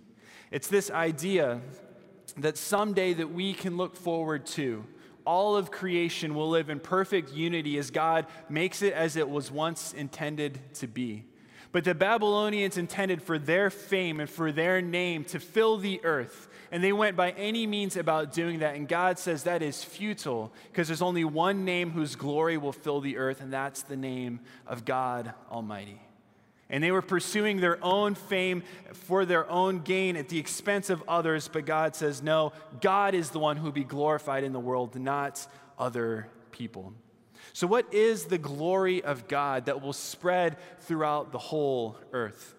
It's 0.49 0.67
this 0.67 0.89
idea 0.89 1.61
that 2.37 2.57
someday 2.57 3.13
that 3.13 3.31
we 3.31 3.53
can 3.53 3.77
look 3.77 3.95
forward 3.95 4.47
to 4.47 4.83
all 5.27 5.55
of 5.55 5.69
creation 5.69 6.33
will 6.33 6.49
live 6.49 6.71
in 6.71 6.79
perfect 6.79 7.31
unity 7.31 7.77
as 7.77 7.91
God 7.91 8.25
makes 8.49 8.81
it 8.81 8.93
as 8.93 9.15
it 9.15 9.29
was 9.29 9.51
once 9.51 9.93
intended 9.93 10.59
to 10.75 10.87
be. 10.87 11.25
But 11.71 11.83
the 11.83 11.93
Babylonians 11.93 12.77
intended 12.77 13.21
for 13.21 13.37
their 13.37 13.69
fame 13.69 14.19
and 14.19 14.29
for 14.29 14.51
their 14.51 14.81
name 14.81 15.23
to 15.25 15.39
fill 15.39 15.77
the 15.77 16.03
earth. 16.03 16.47
And 16.71 16.83
they 16.83 16.93
went 16.93 17.15
by 17.15 17.31
any 17.31 17.67
means 17.67 17.95
about 17.95 18.33
doing 18.33 18.59
that. 18.59 18.75
And 18.75 18.87
God 18.87 19.19
says 19.19 19.43
that 19.43 19.61
is 19.61 19.83
futile 19.83 20.51
because 20.71 20.87
there's 20.87 21.03
only 21.03 21.25
one 21.25 21.63
name 21.63 21.91
whose 21.91 22.15
glory 22.15 22.57
will 22.57 22.73
fill 22.73 23.01
the 23.01 23.17
earth, 23.17 23.39
and 23.39 23.53
that's 23.53 23.83
the 23.83 23.97
name 23.97 24.39
of 24.65 24.83
God 24.83 25.33
Almighty. 25.51 26.01
And 26.69 26.83
they 26.83 26.91
were 26.91 27.01
pursuing 27.01 27.61
their 27.61 27.83
own 27.83 28.15
fame 28.15 28.63
for 28.91 29.25
their 29.25 29.49
own 29.49 29.79
gain 29.79 30.17
at 30.17 30.27
the 30.27 30.37
expense 30.37 30.89
of 30.89 31.01
others. 31.07 31.47
But 31.47 31.65
God 31.65 31.95
says, 31.95 32.21
no, 32.21 32.51
God 32.81 33.13
is 33.13 33.29
the 33.29 33.39
one 33.39 33.55
who 33.55 33.65
will 33.65 33.71
be 33.71 33.85
glorified 33.85 34.43
in 34.43 34.51
the 34.51 34.59
world, 34.59 34.95
not 34.99 35.47
other 35.79 36.27
people. 36.51 36.93
So, 37.53 37.67
what 37.67 37.91
is 37.93 38.25
the 38.25 38.37
glory 38.37 39.03
of 39.03 39.27
God 39.27 39.65
that 39.65 39.81
will 39.81 39.93
spread 39.93 40.57
throughout 40.81 41.31
the 41.31 41.37
whole 41.37 41.97
earth? 42.11 42.55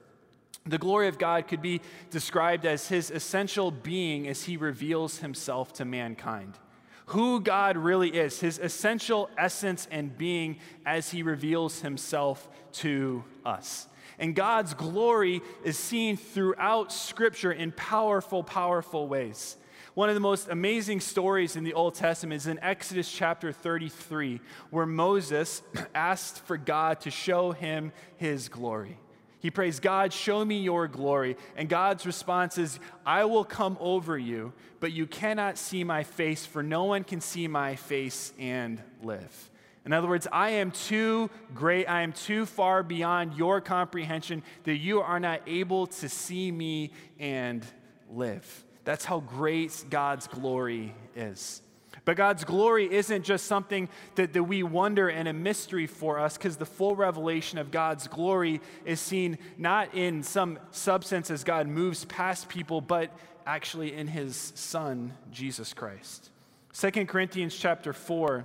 The 0.67 0.79
glory 0.79 1.09
of 1.09 1.19
God 1.19 1.49
could 1.49 1.63
be 1.63 1.81
described 2.11 2.67
as 2.67 2.89
his 2.89 3.11
essential 3.11 3.71
being 3.71 4.29
as 4.29 4.45
he 4.45 4.57
reveals 4.57 5.19
himself 5.19 5.73
to 5.75 5.85
mankind. 5.85 6.59
Who 7.07 7.41
God 7.41 7.79
really 7.79 8.11
is, 8.11 8.41
his 8.41 8.59
essential 8.59 9.31
essence 9.39 9.89
and 9.91 10.17
being 10.19 10.59
as 10.85 11.11
he 11.11 11.23
reveals 11.23 11.81
himself 11.81 12.49
to 12.73 13.25
us. 13.47 13.87
And 14.19 14.35
God's 14.35 14.75
glory 14.75 15.43
is 15.65 15.79
seen 15.79 16.17
throughout 16.17 16.93
Scripture 16.93 17.53
in 17.53 17.73
powerful, 17.73 18.43
powerful 18.43 19.07
ways. 19.07 19.57
One 19.95 20.09
of 20.09 20.15
the 20.15 20.21
most 20.21 20.49
amazing 20.49 21.01
stories 21.01 21.57
in 21.57 21.65
the 21.65 21.75
Old 21.75 21.95
Testament 21.95 22.43
is 22.43 22.47
in 22.47 22.59
Exodus 22.61 23.11
chapter 23.11 23.53
33, 23.53 24.41
where 24.71 24.87
Moses 24.87 25.63
asked 25.95 26.41
for 26.47 26.57
God 26.57 27.01
to 27.01 27.11
show 27.11 27.53
him 27.53 27.93
his 28.17 28.49
glory. 28.49 28.97
He 29.41 29.51
prays, 29.51 29.79
God, 29.79 30.13
show 30.13 30.45
me 30.45 30.59
your 30.61 30.89
glory. 30.89 31.37
And 31.57 31.69
God's 31.69 32.07
response 32.07 32.59
is, 32.59 32.81
I 33.07 33.25
will 33.25 33.45
come 33.45 33.77
over 33.81 34.19
you, 34.19 34.53
but 34.81 34.93
you 34.93 35.07
cannot 35.07 35.59
see 35.59 35.85
my 35.85 36.03
face, 36.03 36.45
for 36.45 36.63
no 36.63 36.85
one 36.85 37.05
can 37.05 37.21
see 37.21 37.47
my 37.47 37.77
face 37.77 38.33
and 38.39 38.83
live. 39.03 39.51
In 39.89 39.95
other 39.95 40.07
words, 40.07 40.29
I 40.31 40.51
am 40.51 40.71
too 40.71 41.31
great, 41.55 41.87
I 41.87 42.03
am 42.03 42.13
too 42.13 42.45
far 42.45 42.83
beyond 42.83 43.39
your 43.39 43.63
comprehension 43.63 44.43
that 44.65 44.77
you 44.77 45.01
are 45.01 45.19
not 45.19 45.41
able 45.47 45.87
to 45.87 46.11
see 46.11 46.53
me 46.53 46.93
and 47.19 47.65
live. 48.11 48.65
That's 48.85 49.07
how 49.07 49.21
great 49.21 49.87
God's 49.89 50.27
glory 50.27 50.95
is. 51.17 51.63
But 52.05 52.19
God's 52.19 52.45
glory 52.45 52.93
isn't 52.93 53.23
just 53.23 53.47
something 53.47 53.89
that, 54.17 54.35
that 54.35 54.45
we 54.45 54.63
wonder 54.63 55.09
and 55.09 55.27
a 55.27 55.33
mystery 55.33 55.87
for 55.87 56.19
us, 56.19 56.37
because 56.37 56.59
the 56.59 56.67
full 56.67 56.95
revelation 56.95 57.57
of 57.57 57.71
God's 57.71 58.09
glory 58.09 58.61
is 58.85 59.01
seen 59.01 59.39
not 59.57 59.95
in 59.95 60.23
some 60.23 60.59
substance 60.71 61.31
as 61.31 61.45
God 61.45 61.67
moves 61.67 62.05
past 62.05 62.51
people, 62.51 62.83
but 62.83 63.11
actually 63.47 63.95
in 63.95 64.07
his 64.07 64.53
Son, 64.55 65.15
Jesus 65.33 65.73
Christ. 65.73 66.29
2 66.75 67.07
Corinthians 67.07 67.57
chapter 67.57 67.95
4 67.95 68.45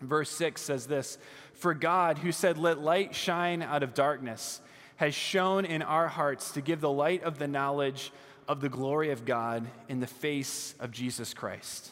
Verse 0.00 0.30
6 0.30 0.60
says 0.60 0.86
this 0.86 1.18
For 1.54 1.74
God, 1.74 2.18
who 2.18 2.32
said, 2.32 2.58
Let 2.58 2.80
light 2.80 3.14
shine 3.14 3.62
out 3.62 3.82
of 3.82 3.94
darkness, 3.94 4.60
has 4.96 5.14
shone 5.14 5.64
in 5.64 5.82
our 5.82 6.08
hearts 6.08 6.52
to 6.52 6.60
give 6.60 6.80
the 6.80 6.90
light 6.90 7.22
of 7.22 7.38
the 7.38 7.48
knowledge 7.48 8.12
of 8.48 8.60
the 8.60 8.68
glory 8.68 9.10
of 9.10 9.24
God 9.24 9.66
in 9.88 10.00
the 10.00 10.06
face 10.06 10.74
of 10.78 10.90
Jesus 10.90 11.34
Christ. 11.34 11.90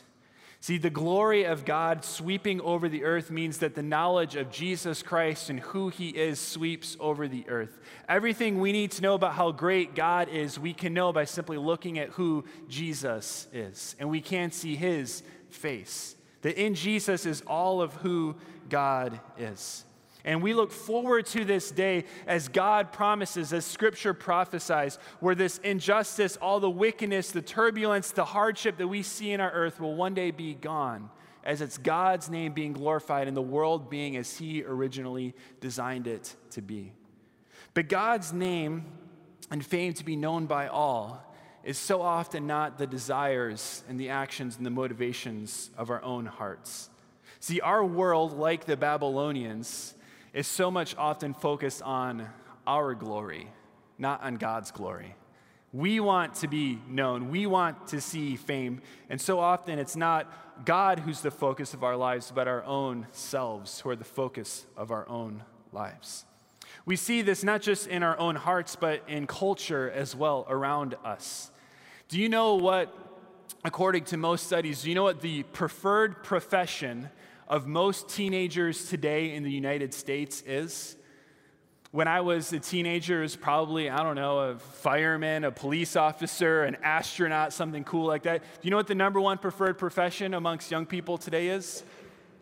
See, 0.65 0.79
the 0.79 0.89
glory 0.89 1.45
of 1.45 1.67
God 1.67 2.07
sweeping 2.07 2.59
over 2.63 2.89
the 2.89 3.05
earth 3.05 3.31
means 3.31 3.59
that 3.59 3.75
the 3.75 3.83
knowledge 3.83 4.35
of 4.35 4.51
Jesus 4.51 5.03
Christ 5.03 5.51
and 5.51 5.61
who 5.61 5.91
he 5.91 6.09
is 6.09 6.41
sweeps 6.41 6.97
over 6.99 7.29
the 7.29 7.45
earth. 7.51 7.79
Everything 8.09 8.59
we 8.59 8.73
need 8.73 8.91
to 8.93 9.03
know 9.03 9.13
about 9.13 9.35
how 9.35 9.53
great 9.53 9.95
God 9.95 10.31
is, 10.31 10.59
we 10.59 10.73
can 10.73 10.95
know 10.95 11.13
by 11.13 11.27
simply 11.27 11.59
looking 11.59 11.99
at 11.99 12.09
who 12.11 12.47
Jesus 12.67 13.47
is. 13.53 13.95
And 13.99 14.09
we 14.09 14.23
can 14.23 14.51
see 14.53 14.75
his 14.75 15.23
face. 15.51 16.17
That 16.45 16.63
in 16.63 16.75
Jesus 16.75 17.25
is 17.25 17.43
all 17.47 17.81
of 17.81 17.95
who 17.95 18.37
God 18.69 19.19
is. 19.39 19.87
And 20.27 20.43
we 20.43 20.53
look 20.53 20.73
forward 20.73 21.25
to 21.29 21.43
this 21.43 21.71
day 21.71 22.05
as 22.27 22.49
God 22.49 22.93
promises, 22.93 23.55
as 23.55 23.65
Scripture 23.65 24.13
prophesies, 24.13 24.99
where 25.21 25.35
this 25.35 25.57
injustice, 25.59 26.37
all 26.37 26.61
the 26.61 26.69
wickedness, 26.69 27.31
the 27.31 27.41
turbulence, 27.41 28.11
the 28.11 28.27
hardship 28.27 28.77
that 28.77 28.89
we 28.89 29.03
see 29.03 29.33
in 29.33 29.41
our 29.41 29.51
earth 29.53 29.81
will 29.81 29.95
one 29.95 30.13
day 30.13 30.31
be 30.31 30.53
gone, 30.53 31.09
as 31.45 31.63
it's 31.63 31.79
God's 31.79 32.29
name 32.29 32.53
being 32.53 32.75
glorified 32.75 33.27
and 33.27 33.35
the 33.35 33.43
world 33.43 33.89
being 33.89 34.15
as 34.19 34.37
He 34.37 34.63
originally 34.65 35.33
designed 35.61 36.07
it 36.07 36.37
to 36.51 36.61
be. 36.61 36.93
But 37.73 37.89
God's 37.89 38.35
name 38.35 38.85
and 39.51 39.65
fame 39.65 39.95
to 39.95 40.05
be 40.05 40.15
known 40.15 40.45
by 40.45 40.69
all 40.69 41.34
is 41.65 41.79
so 41.79 42.03
often 42.03 42.47
not 42.47 42.79
the 42.79 42.87
desires 42.87 43.83
and 43.89 43.99
the 43.99 44.11
actions 44.11 44.57
and 44.57 44.67
the 44.67 44.71
motivations 44.71 45.71
of 45.77 45.91
our 45.91 46.03
own 46.03 46.27
hearts. 46.27 46.91
See, 47.41 47.61
our 47.61 47.85
world, 47.85 48.39
like 48.39 48.67
the 48.67 48.77
Babylonians, 48.77 49.95
is 50.33 50.47
so 50.47 50.71
much 50.71 50.95
often 50.97 51.33
focused 51.35 51.83
on 51.83 52.29
our 52.67 52.95
glory, 52.95 53.49
not 53.99 54.23
on 54.23 54.37
God's 54.37 54.71
glory. 54.71 55.15
We 55.73 56.01
want 56.01 56.35
to 56.37 56.49
be 56.49 56.79
known, 56.89 57.31
we 57.31 57.47
want 57.47 57.89
to 57.89 58.01
see 58.01 58.37
fame, 58.37 58.81
and 59.11 59.21
so 59.21 59.41
often 59.41 59.79
it's 59.79 59.97
not 59.97 60.65
God 60.65 61.01
who's 61.01 61.21
the 61.21 61.31
focus 61.31 61.75
of 61.75 61.83
our 61.83 61.97
lives, 61.97 62.33
but 62.33 62.47
our 62.47 62.63
own 62.65 63.07
selves 63.11 63.81
who 63.81 63.91
are 63.91 63.97
the 63.97 64.05
focus 64.05 64.67
of 64.77 64.91
our 64.91 65.09
own 65.09 65.43
lives. 65.73 66.27
We 66.87 66.97
see 66.97 67.23
this 67.23 67.43
not 67.43 67.63
just 67.63 67.87
in 67.87 68.03
our 68.03 68.19
own 68.19 68.37
hearts, 68.37 68.77
but 68.77 69.03
in 69.09 69.27
culture 69.27 69.91
as 69.91 70.15
well 70.15 70.47
around 70.49 70.95
us. 71.05 71.51
Do 72.09 72.21
you 72.21 72.29
know 72.29 72.55
what, 72.57 72.97
according 73.65 74.05
to 74.05 74.17
most 74.17 74.47
studies, 74.47 74.83
do 74.83 74.89
you 74.89 74.95
know 74.95 75.03
what 75.03 75.21
the 75.21 75.43
preferred 75.45 76.23
profession 76.23 77.09
of 77.49 77.67
most 77.67 78.09
teenagers 78.09 78.89
today 78.89 79.35
in 79.35 79.43
the 79.43 79.51
United 79.51 79.93
States 79.93 80.43
is. 80.47 80.97
When 81.91 82.09
I 82.09 82.23
was 82.23 82.53
a 82.53 82.59
teenager, 82.59 83.21
it 83.21 83.23
was 83.23 83.37
probably, 83.37 83.89
I 83.89 84.03
don't 84.03 84.17
know, 84.17 84.39
a 84.39 84.59
fireman, 84.59 85.45
a 85.45 85.53
police 85.53 85.95
officer, 85.95 86.65
an 86.65 86.77
astronaut, 86.83 87.53
something 87.53 87.85
cool 87.85 88.07
like 88.07 88.25
that. 88.25 88.43
Do 88.43 88.49
you 88.63 88.71
know 88.71 88.77
what 88.77 88.89
the 88.89 88.97
number 88.97 89.21
one 89.21 89.39
preferred 89.39 89.79
profession 89.79 90.35
amongst 90.35 90.71
young 90.71 90.87
people 90.87 91.19
today 91.19 91.49
is? 91.49 91.85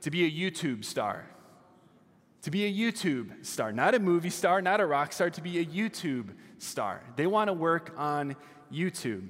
To 0.02 0.10
be 0.10 0.24
a 0.24 0.30
YouTube 0.30 0.84
star. 0.84 1.26
To 2.42 2.50
be 2.50 2.64
a 2.64 2.72
YouTube 2.72 3.44
star, 3.44 3.70
not 3.72 3.94
a 3.94 4.00
movie 4.00 4.30
star, 4.30 4.62
not 4.62 4.80
a 4.80 4.86
rock 4.86 5.12
star, 5.12 5.30
to 5.30 5.40
be 5.40 5.58
a 5.58 5.64
YouTube 5.64 6.30
star. 6.58 7.02
They 7.14 7.26
want 7.26 7.48
to 7.48 7.52
work 7.52 7.92
on 7.96 8.34
YouTube 8.72 9.28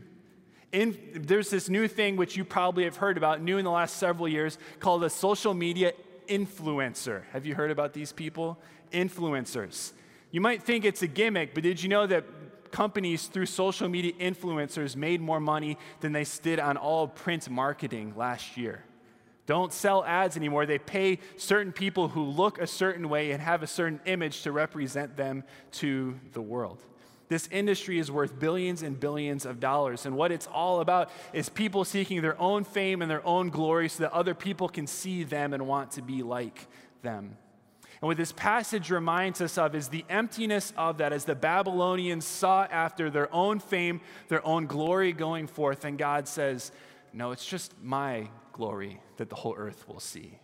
in, 0.72 0.98
there's 1.14 1.50
this 1.50 1.68
new 1.68 1.86
thing 1.86 2.16
which 2.16 2.36
you 2.36 2.44
probably 2.44 2.84
have 2.84 2.96
heard 2.96 3.16
about, 3.16 3.42
new 3.42 3.58
in 3.58 3.64
the 3.64 3.70
last 3.70 3.96
several 3.96 4.26
years, 4.26 4.58
called 4.80 5.04
a 5.04 5.10
social 5.10 5.54
media 5.54 5.92
influencer. 6.28 7.22
Have 7.32 7.44
you 7.44 7.54
heard 7.54 7.70
about 7.70 7.92
these 7.92 8.12
people? 8.12 8.58
Influencers. 8.90 9.92
You 10.30 10.40
might 10.40 10.62
think 10.62 10.84
it's 10.84 11.02
a 11.02 11.06
gimmick, 11.06 11.52
but 11.54 11.62
did 11.62 11.82
you 11.82 11.90
know 11.90 12.06
that 12.06 12.24
companies 12.70 13.26
through 13.26 13.46
social 13.46 13.86
media 13.86 14.12
influencers 14.14 14.96
made 14.96 15.20
more 15.20 15.40
money 15.40 15.76
than 16.00 16.12
they 16.12 16.24
did 16.42 16.58
on 16.58 16.78
all 16.78 17.06
print 17.06 17.50
marketing 17.50 18.14
last 18.16 18.56
year? 18.56 18.82
Don't 19.44 19.72
sell 19.72 20.04
ads 20.04 20.36
anymore. 20.38 20.64
They 20.64 20.78
pay 20.78 21.18
certain 21.36 21.72
people 21.72 22.08
who 22.08 22.24
look 22.24 22.58
a 22.58 22.66
certain 22.66 23.08
way 23.10 23.32
and 23.32 23.42
have 23.42 23.62
a 23.62 23.66
certain 23.66 24.00
image 24.06 24.42
to 24.42 24.52
represent 24.52 25.16
them 25.16 25.44
to 25.72 26.18
the 26.32 26.40
world. 26.40 26.82
This 27.32 27.48
industry 27.50 27.98
is 27.98 28.10
worth 28.10 28.38
billions 28.38 28.82
and 28.82 29.00
billions 29.00 29.46
of 29.46 29.58
dollars. 29.58 30.04
And 30.04 30.18
what 30.18 30.30
it's 30.30 30.46
all 30.48 30.82
about 30.82 31.10
is 31.32 31.48
people 31.48 31.82
seeking 31.82 32.20
their 32.20 32.38
own 32.38 32.62
fame 32.62 33.00
and 33.00 33.10
their 33.10 33.26
own 33.26 33.48
glory 33.48 33.88
so 33.88 34.02
that 34.02 34.12
other 34.12 34.34
people 34.34 34.68
can 34.68 34.86
see 34.86 35.24
them 35.24 35.54
and 35.54 35.66
want 35.66 35.92
to 35.92 36.02
be 36.02 36.22
like 36.22 36.66
them. 37.00 37.38
And 38.02 38.02
what 38.02 38.18
this 38.18 38.32
passage 38.32 38.90
reminds 38.90 39.40
us 39.40 39.56
of 39.56 39.74
is 39.74 39.88
the 39.88 40.04
emptiness 40.10 40.74
of 40.76 40.98
that 40.98 41.14
as 41.14 41.24
the 41.24 41.34
Babylonians 41.34 42.26
sought 42.26 42.70
after 42.70 43.08
their 43.08 43.34
own 43.34 43.60
fame, 43.60 44.02
their 44.28 44.46
own 44.46 44.66
glory 44.66 45.14
going 45.14 45.46
forth. 45.46 45.86
And 45.86 45.96
God 45.96 46.28
says, 46.28 46.70
No, 47.14 47.30
it's 47.30 47.46
just 47.46 47.72
my 47.82 48.28
glory 48.52 49.00
that 49.16 49.30
the 49.30 49.36
whole 49.36 49.54
earth 49.56 49.88
will 49.88 50.00
see. 50.00 50.38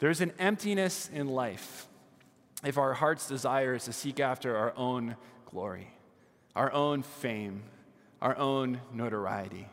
There's 0.00 0.20
an 0.20 0.32
emptiness 0.40 1.08
in 1.14 1.28
life 1.28 1.86
if 2.64 2.76
our 2.76 2.94
heart's 2.94 3.28
desire 3.28 3.76
is 3.76 3.84
to 3.84 3.92
seek 3.92 4.18
after 4.18 4.56
our 4.56 4.76
own 4.76 5.14
glory 5.48 5.92
our 6.58 6.72
own 6.72 7.02
fame, 7.02 7.62
our 8.20 8.36
own 8.36 8.80
notoriety. 8.92 9.68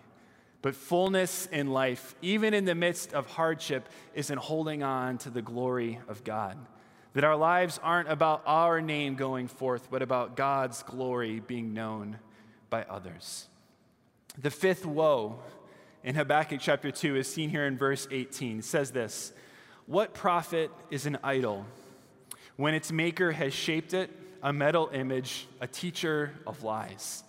But 0.62 0.76
fullness 0.76 1.48
in 1.52 1.72
life, 1.72 2.16
even 2.22 2.54
in 2.54 2.66
the 2.66 2.76
midst 2.76 3.12
of 3.12 3.26
hardship, 3.26 3.90
is 4.14 4.30
in 4.30 4.38
holding 4.38 4.84
on 4.84 5.18
to 5.20 5.32
the 5.32 5.42
glory 5.42 6.00
of 6.08 6.24
God. 6.24 6.58
That 7.14 7.24
our 7.24 7.36
lives 7.36 7.80
aren't 7.82 8.12
about 8.12 8.44
our 8.46 8.82
name 8.82 9.16
going 9.16 9.48
forth, 9.48 9.90
but 9.90 10.04
about 10.04 10.36
God's 10.36 10.84
glory 10.84 11.40
being 11.40 11.74
known 11.74 12.20
by 12.70 12.84
others. 12.84 13.48
The 14.38 14.52
fifth 14.52 14.86
woe 14.86 15.40
in 16.04 16.14
Habakkuk 16.14 16.60
chapter 16.62 16.92
2 16.92 17.16
is 17.16 17.28
seen 17.28 17.50
here 17.50 17.66
in 17.66 17.80
verse 17.80 18.08
18. 18.12 18.60
It 18.60 18.66
says 18.66 18.92
this 18.92 19.34
What 19.88 20.14
profit 20.14 20.70
is 20.92 21.08
an 21.08 21.18
idol 21.24 21.66
when 22.58 22.76
its 22.76 22.92
maker 22.92 23.32
has 23.32 23.56
shaped 23.56 23.96
it 23.96 24.12
a 24.46 24.54
metal 24.54 24.92
image, 24.94 25.48
a 25.60 25.66
teacher 25.66 26.32
of 26.46 26.62
lies. 26.62 27.24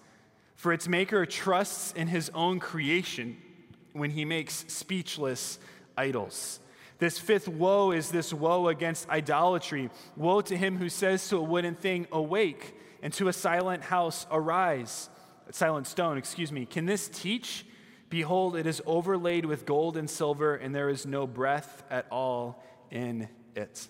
For 0.55 0.74
its 0.74 0.87
maker 0.87 1.24
trusts 1.24 1.92
in 1.92 2.09
his 2.09 2.31
own 2.35 2.61
creation 2.61 3.38
when 3.94 4.11
he 4.11 4.26
makes 4.26 4.66
speechless 4.68 5.59
idols. 5.96 6.61
This 6.98 7.18
fifth 7.18 7.48
woe 7.48 7.90
is 7.92 8.11
this 8.11 8.35
woe 8.35 8.68
against 8.68 9.09
idolatry. 9.09 9.88
Woe 10.14 10.42
to 10.42 10.57
him 10.59 10.76
who 10.76 10.90
says 10.90 11.26
to 11.31 11.38
a 11.38 11.42
wooden 11.42 11.74
thing, 11.74 12.07
Awake, 12.12 12.76
and 13.02 13.14
to 13.14 13.29
a 13.29 13.33
silent 13.33 13.83
house, 13.83 14.26
Arise. 14.31 15.09
Silent 15.52 15.87
stone, 15.87 16.18
excuse 16.18 16.52
me. 16.52 16.66
Can 16.66 16.85
this 16.85 17.09
teach? 17.09 17.64
Behold, 18.11 18.57
it 18.57 18.66
is 18.66 18.83
overlaid 18.85 19.46
with 19.46 19.64
gold 19.64 19.96
and 19.96 20.09
silver, 20.09 20.55
and 20.55 20.74
there 20.74 20.90
is 20.90 21.07
no 21.07 21.26
breath 21.26 21.83
at 21.90 22.07
all 22.11 22.62
in 22.90 23.26
it. 23.55 23.88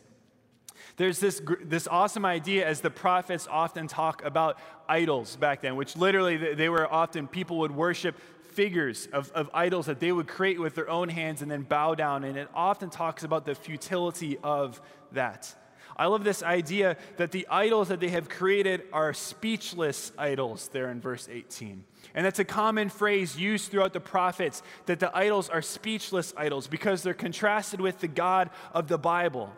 There's 0.97 1.21
this, 1.21 1.43
this 1.63 1.87
awesome 1.87 2.25
idea, 2.25 2.67
as 2.67 2.81
the 2.81 2.91
prophets 2.91 3.47
often 3.51 3.87
talk 3.87 4.25
about 4.25 4.59
idols 4.89 5.37
back 5.37 5.61
then, 5.61 5.77
which 5.77 5.97
literally 5.97 6.55
they 6.55 6.69
were 6.69 6.91
often, 6.91 7.29
people 7.29 7.59
would 7.59 7.73
worship 7.73 8.17
figures 8.53 9.07
of, 9.13 9.31
of 9.33 9.51
idols 9.53 9.87
that 9.87 10.01
they 10.01 10.11
would 10.11 10.27
create 10.27 10.59
with 10.59 10.75
their 10.75 10.89
own 10.89 11.11
hands 11.11 11.43
and 11.43 11.51
then 11.51 11.63
bow 11.63 11.95
down. 11.95 12.25
And 12.25 12.39
it 12.39 12.49
often 12.55 12.89
talks 12.89 13.25
about 13.25 13.45
the 13.45 13.55
futility 13.55 14.39
of 14.43 14.81
that. 15.13 15.55
I 15.99 16.07
love 16.07 16.25
this 16.25 16.43
idea 16.43 16.97
that 17.17 17.33
the 17.33 17.47
idols 17.51 17.89
that 17.89 18.01
they 18.01 18.09
have 18.09 18.29
created 18.29 18.83
are 18.93 19.13
speechless 19.15 20.13
idols, 20.19 20.69
there 20.73 20.91
in 20.91 21.01
verse 21.01 21.29
18. 21.31 21.85
And 22.15 22.25
that's 22.25 22.39
a 22.39 22.45
common 22.45 22.89
phrase 22.89 23.39
used 23.39 23.71
throughout 23.71 23.93
the 23.93 24.01
prophets 24.01 24.63
that 24.87 25.01
the 25.01 25.15
idols 25.17 25.49
are 25.49 25.63
speechless 25.63 26.35
idols 26.37 26.67
because 26.67 27.03
they're 27.03 27.15
contrasted 27.15 27.81
with 27.81 28.01
the 28.01 28.09
God 28.09 28.51
of 28.73 28.89
the 28.89 28.99
Bible. 28.99 29.53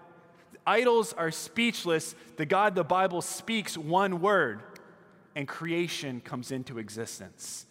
Idols 0.68 1.14
are 1.14 1.31
speechless. 1.31 2.14
The 2.37 2.44
God 2.44 2.74
the 2.74 2.85
Bible 2.85 3.22
speaks 3.22 3.78
one 3.78 4.20
word, 4.20 4.62
and 5.35 5.48
creation 5.48 6.20
comes 6.20 6.52
into 6.52 6.78
existence. 6.78 7.64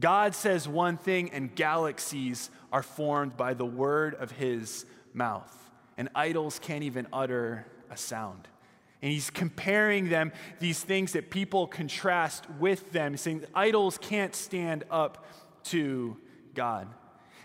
God 0.00 0.34
says 0.34 0.66
one 0.66 0.96
thing, 0.96 1.30
and 1.30 1.54
galaxies 1.54 2.50
are 2.72 2.82
formed 2.82 3.36
by 3.36 3.54
the 3.54 3.64
word 3.64 4.16
of 4.16 4.32
his 4.32 4.84
mouth. 5.14 5.56
And 5.96 6.08
idols 6.12 6.58
can't 6.58 6.82
even 6.82 7.06
utter 7.12 7.66
a 7.88 7.96
sound. 7.96 8.48
And 9.00 9.12
he's 9.12 9.30
comparing 9.30 10.08
them, 10.08 10.32
these 10.58 10.82
things 10.82 11.12
that 11.12 11.30
people 11.30 11.68
contrast 11.68 12.50
with 12.58 12.90
them, 12.90 13.16
saying 13.16 13.44
idols 13.54 13.96
can't 13.96 14.34
stand 14.34 14.82
up 14.90 15.24
to 15.66 16.16
God. 16.54 16.88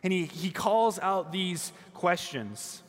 And 0.01 0.11
he, 0.11 0.25
he 0.25 0.49
calls 0.49 0.97
out 0.97 1.31
these 1.31 1.73
questions 1.93 2.81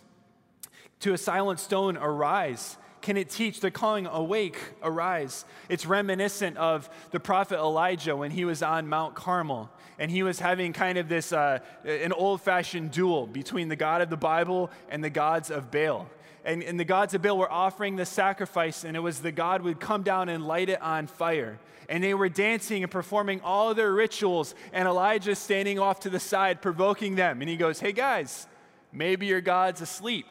to 1.00 1.12
a 1.12 1.18
silent 1.18 1.61
stone, 1.61 1.96
arise. 1.96 2.76
Can 3.02 3.16
it 3.16 3.30
teach? 3.30 3.61
They're 3.61 3.70
calling 3.70 4.06
awake, 4.06 4.59
arise. 4.82 5.44
It's 5.68 5.87
reminiscent 5.87 6.56
of 6.56 6.90
the 7.11 7.20
prophet 7.20 7.59
Elijah 7.59 8.16
when 8.16 8.30
he 8.30 8.44
was 8.44 8.62
on 8.62 8.88
Mount 8.88 9.14
Carmel 9.14 9.70
and 9.98 10.11
he 10.11 10.22
was 10.22 10.38
having 10.38 10.72
kind 10.72 10.98
of 10.98 11.09
this, 11.09 11.32
uh, 11.32 11.59
an 11.85 12.12
old 12.12 12.40
fashioned 12.40 12.90
duel 12.90 13.26
between 13.26 13.68
the 13.68 13.76
God 13.76 14.02
of 14.02 14.11
the 14.11 14.16
Bible 14.16 14.70
and 14.88 15.02
the 15.02 15.11
gods 15.11 15.50
of 15.50 15.70
Baal. 15.70 16.09
and, 16.44 16.62
and 16.62 16.78
the 16.78 16.85
gods 16.85 17.14
of 17.14 17.22
Baal 17.22 17.38
were 17.38 17.50
offering 17.50 17.96
the 17.96 18.06
sacrifice, 18.06 18.85
and 18.85 18.96
it 18.96 19.00
was 19.00 19.20
the 19.20 19.32
god 19.32 19.62
would 19.62 19.80
come 19.80 20.02
down 20.02 20.28
and 20.28 20.46
light 20.46 20.68
it 20.68 20.80
on 20.82 21.06
fire. 21.06 21.59
And 21.88 22.02
they 22.02 22.14
were 22.14 22.28
dancing 22.28 22.82
and 22.82 22.90
performing 22.90 23.40
all 23.42 23.72
their 23.74 23.92
rituals, 23.92 24.54
and 24.72 24.88
Elijah 24.88 25.35
standing 25.35 25.78
off 25.78 26.00
to 26.00 26.11
the 26.11 26.20
side, 26.20 26.61
provoking 26.61 27.14
them. 27.14 27.40
And 27.40 27.48
he 27.48 27.56
goes, 27.56 27.80
Hey 27.80 27.92
guys, 27.92 28.46
maybe 28.92 29.26
your 29.26 29.40
God's 29.40 29.80
asleep. 29.80 30.26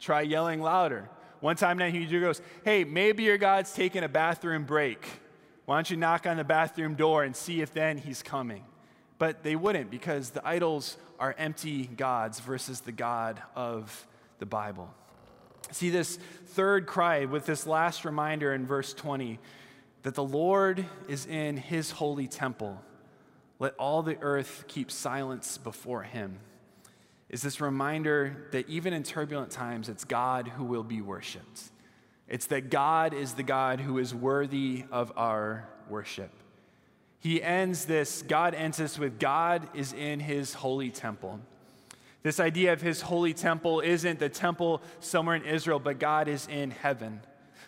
Try 0.00 0.22
yelling 0.22 0.60
louder. 0.60 1.08
One 1.40 1.56
time 1.56 1.78
he 1.78 2.06
goes, 2.06 2.40
Hey, 2.64 2.84
maybe 2.84 3.24
your 3.24 3.38
God's 3.38 3.72
taking 3.72 4.02
a 4.02 4.08
bathroom 4.08 4.64
break. 4.64 5.06
Why 5.66 5.76
don't 5.76 5.90
you 5.90 5.96
knock 5.96 6.26
on 6.26 6.36
the 6.36 6.44
bathroom 6.44 6.94
door 6.94 7.24
and 7.24 7.36
see 7.36 7.60
if 7.60 7.72
then 7.74 7.98
he's 7.98 8.22
coming? 8.22 8.64
But 9.18 9.42
they 9.42 9.56
wouldn't 9.56 9.90
because 9.90 10.30
the 10.30 10.46
idols 10.46 10.96
are 11.18 11.34
empty 11.36 11.86
gods 11.86 12.40
versus 12.40 12.80
the 12.80 12.92
God 12.92 13.42
of 13.54 14.06
the 14.38 14.46
Bible. 14.46 14.88
See 15.70 15.90
this 15.90 16.18
third 16.46 16.86
cry 16.86 17.26
with 17.26 17.44
this 17.44 17.66
last 17.66 18.04
reminder 18.04 18.54
in 18.54 18.66
verse 18.66 18.94
20 18.94 19.38
that 20.02 20.14
the 20.14 20.24
Lord 20.24 20.86
is 21.08 21.26
in 21.26 21.56
his 21.56 21.90
holy 21.90 22.26
temple. 22.26 22.80
Let 23.58 23.74
all 23.74 24.02
the 24.02 24.16
earth 24.20 24.64
keep 24.68 24.90
silence 24.90 25.58
before 25.58 26.04
him. 26.04 26.38
Is 27.30 27.42
this 27.42 27.60
reminder 27.60 28.48
that 28.52 28.68
even 28.68 28.92
in 28.92 29.02
turbulent 29.02 29.50
times, 29.50 29.88
it's 29.88 30.04
God 30.04 30.48
who 30.48 30.64
will 30.64 30.82
be 30.82 31.02
worshiped. 31.02 31.62
It's 32.26 32.46
that 32.46 32.70
God 32.70 33.14
is 33.14 33.34
the 33.34 33.42
God 33.42 33.80
who 33.80 33.98
is 33.98 34.14
worthy 34.14 34.84
of 34.90 35.12
our 35.16 35.68
worship. 35.88 36.30
He 37.20 37.42
ends 37.42 37.84
this, 37.84 38.22
God 38.22 38.54
ends 38.54 38.78
this 38.78 38.98
with 38.98 39.18
God 39.18 39.68
is 39.74 39.92
in 39.92 40.20
his 40.20 40.54
holy 40.54 40.90
temple. 40.90 41.40
This 42.22 42.40
idea 42.40 42.72
of 42.72 42.80
his 42.80 43.00
holy 43.00 43.34
temple 43.34 43.80
isn't 43.80 44.18
the 44.18 44.28
temple 44.28 44.82
somewhere 45.00 45.36
in 45.36 45.44
Israel, 45.44 45.78
but 45.78 45.98
God 45.98 46.28
is 46.28 46.46
in 46.48 46.70
heaven. 46.70 47.20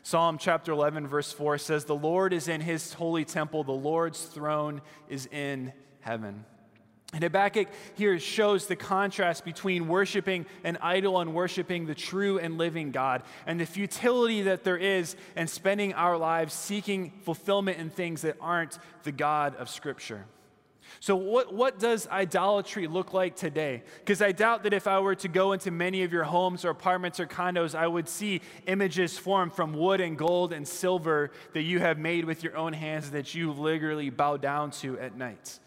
Psalm 0.02 0.38
chapter 0.38 0.72
11, 0.72 1.06
verse 1.06 1.32
4 1.32 1.58
says, 1.58 1.84
The 1.84 1.94
Lord 1.94 2.32
is 2.32 2.48
in 2.48 2.60
his 2.60 2.94
holy 2.94 3.24
temple, 3.24 3.64
the 3.64 3.72
Lord's 3.72 4.24
throne 4.24 4.80
is 5.08 5.26
in 5.26 5.72
heaven. 6.00 6.44
And 7.12 7.24
Habakkuk 7.24 7.66
here 7.94 8.18
shows 8.20 8.66
the 8.66 8.76
contrast 8.76 9.44
between 9.44 9.88
worshiping 9.88 10.46
an 10.62 10.78
idol 10.80 11.20
and 11.20 11.34
worshiping 11.34 11.86
the 11.86 11.94
true 11.94 12.38
and 12.38 12.56
living 12.56 12.92
God, 12.92 13.24
and 13.46 13.58
the 13.58 13.66
futility 13.66 14.42
that 14.42 14.62
there 14.62 14.76
is 14.76 15.16
in 15.34 15.48
spending 15.48 15.92
our 15.94 16.16
lives 16.16 16.54
seeking 16.54 17.12
fulfillment 17.22 17.78
in 17.78 17.90
things 17.90 18.22
that 18.22 18.36
aren't 18.40 18.78
the 19.02 19.12
God 19.12 19.56
of 19.56 19.68
Scripture. 19.68 20.24
So, 20.98 21.16
what, 21.16 21.52
what 21.52 21.78
does 21.78 22.06
idolatry 22.08 22.86
look 22.86 23.12
like 23.12 23.36
today? 23.36 23.82
Because 23.98 24.20
I 24.22 24.32
doubt 24.32 24.64
that 24.64 24.72
if 24.72 24.86
I 24.86 24.98
were 25.00 25.14
to 25.16 25.28
go 25.28 25.52
into 25.52 25.70
many 25.70 26.02
of 26.02 26.12
your 26.12 26.24
homes 26.24 26.64
or 26.64 26.70
apartments 26.70 27.18
or 27.20 27.26
condos, 27.26 27.74
I 27.74 27.86
would 27.86 28.08
see 28.08 28.40
images 28.66 29.16
formed 29.16 29.52
from 29.52 29.72
wood 29.72 30.00
and 30.00 30.18
gold 30.18 30.52
and 30.52 30.66
silver 30.66 31.30
that 31.54 31.62
you 31.62 31.78
have 31.80 31.98
made 31.98 32.24
with 32.24 32.42
your 32.42 32.56
own 32.56 32.72
hands 32.72 33.10
that 33.12 33.34
you 33.34 33.52
literally 33.52 34.10
bow 34.10 34.36
down 34.36 34.72
to 34.72 34.98
at 34.98 35.16
night. 35.16 35.58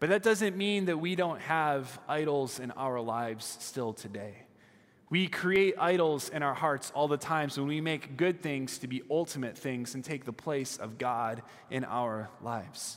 But 0.00 0.08
that 0.08 0.22
doesn't 0.22 0.56
mean 0.56 0.86
that 0.86 0.98
we 0.98 1.14
don't 1.14 1.40
have 1.42 2.00
idols 2.08 2.58
in 2.58 2.70
our 2.72 3.00
lives 3.00 3.58
still 3.60 3.92
today. 3.92 4.34
We 5.10 5.26
create 5.26 5.74
idols 5.78 6.30
in 6.30 6.42
our 6.42 6.54
hearts 6.54 6.90
all 6.94 7.06
the 7.06 7.18
time 7.18 7.50
so 7.50 7.62
when 7.62 7.68
we 7.68 7.80
make 7.80 8.16
good 8.16 8.42
things 8.42 8.78
to 8.78 8.86
be 8.86 9.02
ultimate 9.10 9.58
things 9.58 9.94
and 9.94 10.02
take 10.02 10.24
the 10.24 10.32
place 10.32 10.78
of 10.78 10.98
God 10.98 11.42
in 11.68 11.84
our 11.84 12.30
lives. 12.42 12.96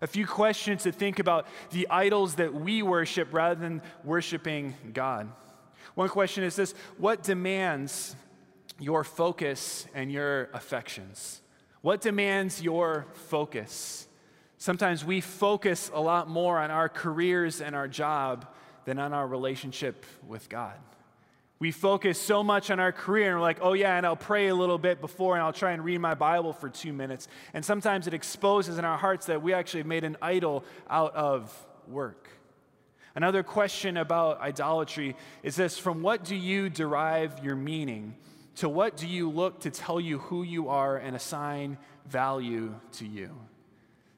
A 0.00 0.06
few 0.06 0.26
questions 0.26 0.82
to 0.82 0.90
think 0.90 1.20
about 1.20 1.46
the 1.70 1.86
idols 1.88 2.34
that 2.36 2.52
we 2.52 2.82
worship 2.82 3.28
rather 3.32 3.60
than 3.60 3.80
worshiping 4.02 4.74
God. 4.92 5.30
One 5.94 6.08
question 6.08 6.42
is 6.42 6.56
this 6.56 6.74
What 6.98 7.22
demands 7.22 8.16
your 8.80 9.04
focus 9.04 9.86
and 9.94 10.10
your 10.10 10.48
affections? 10.54 11.40
What 11.82 12.00
demands 12.00 12.62
your 12.62 13.06
focus? 13.12 14.08
Sometimes 14.62 15.04
we 15.04 15.20
focus 15.20 15.90
a 15.92 16.00
lot 16.00 16.28
more 16.28 16.60
on 16.60 16.70
our 16.70 16.88
careers 16.88 17.60
and 17.60 17.74
our 17.74 17.88
job 17.88 18.46
than 18.84 19.00
on 19.00 19.12
our 19.12 19.26
relationship 19.26 20.06
with 20.24 20.48
God. 20.48 20.76
We 21.58 21.72
focus 21.72 22.16
so 22.20 22.44
much 22.44 22.70
on 22.70 22.78
our 22.78 22.92
career 22.92 23.30
and 23.30 23.38
we're 23.38 23.42
like, 23.42 23.58
oh, 23.60 23.72
yeah, 23.72 23.96
and 23.96 24.06
I'll 24.06 24.14
pray 24.14 24.46
a 24.46 24.54
little 24.54 24.78
bit 24.78 25.00
before 25.00 25.34
and 25.34 25.42
I'll 25.42 25.52
try 25.52 25.72
and 25.72 25.84
read 25.84 25.98
my 26.00 26.14
Bible 26.14 26.52
for 26.52 26.68
two 26.68 26.92
minutes. 26.92 27.26
And 27.52 27.64
sometimes 27.64 28.06
it 28.06 28.14
exposes 28.14 28.78
in 28.78 28.84
our 28.84 28.96
hearts 28.96 29.26
that 29.26 29.42
we 29.42 29.52
actually 29.52 29.82
made 29.82 30.04
an 30.04 30.16
idol 30.22 30.62
out 30.88 31.16
of 31.16 31.52
work. 31.88 32.28
Another 33.16 33.42
question 33.42 33.96
about 33.96 34.40
idolatry 34.40 35.16
is 35.42 35.56
this 35.56 35.76
From 35.76 36.02
what 36.02 36.22
do 36.22 36.36
you 36.36 36.70
derive 36.70 37.44
your 37.44 37.56
meaning? 37.56 38.14
To 38.58 38.68
what 38.68 38.96
do 38.96 39.08
you 39.08 39.28
look 39.28 39.62
to 39.62 39.72
tell 39.72 40.00
you 40.00 40.20
who 40.20 40.44
you 40.44 40.68
are 40.68 40.98
and 40.98 41.16
assign 41.16 41.78
value 42.06 42.76
to 42.92 43.04
you? 43.04 43.32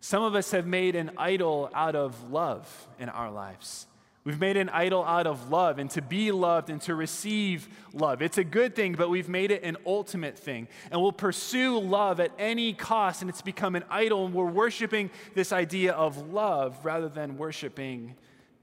Some 0.04 0.22
of 0.22 0.34
us 0.34 0.50
have 0.50 0.66
made 0.66 0.96
an 0.96 1.12
idol 1.16 1.70
out 1.72 1.96
of 1.96 2.30
love 2.30 2.68
in 2.98 3.08
our 3.08 3.30
lives. 3.30 3.86
We've 4.22 4.38
made 4.38 4.58
an 4.58 4.68
idol 4.68 5.02
out 5.02 5.26
of 5.26 5.50
love 5.50 5.78
and 5.78 5.90
to 5.92 6.02
be 6.02 6.30
loved 6.30 6.68
and 6.68 6.78
to 6.82 6.94
receive 6.94 7.66
love. 7.94 8.20
It's 8.20 8.36
a 8.36 8.44
good 8.44 8.76
thing, 8.76 8.96
but 8.96 9.08
we've 9.08 9.30
made 9.30 9.50
it 9.50 9.62
an 9.62 9.78
ultimate 9.86 10.38
thing. 10.38 10.68
And 10.90 11.00
we'll 11.00 11.10
pursue 11.10 11.78
love 11.78 12.20
at 12.20 12.32
any 12.38 12.74
cost, 12.74 13.22
and 13.22 13.30
it's 13.30 13.40
become 13.40 13.76
an 13.76 13.84
idol, 13.88 14.26
and 14.26 14.34
we're 14.34 14.44
worshiping 14.44 15.08
this 15.32 15.52
idea 15.52 15.94
of 15.94 16.34
love 16.34 16.84
rather 16.84 17.08
than 17.08 17.38
worshiping 17.38 18.14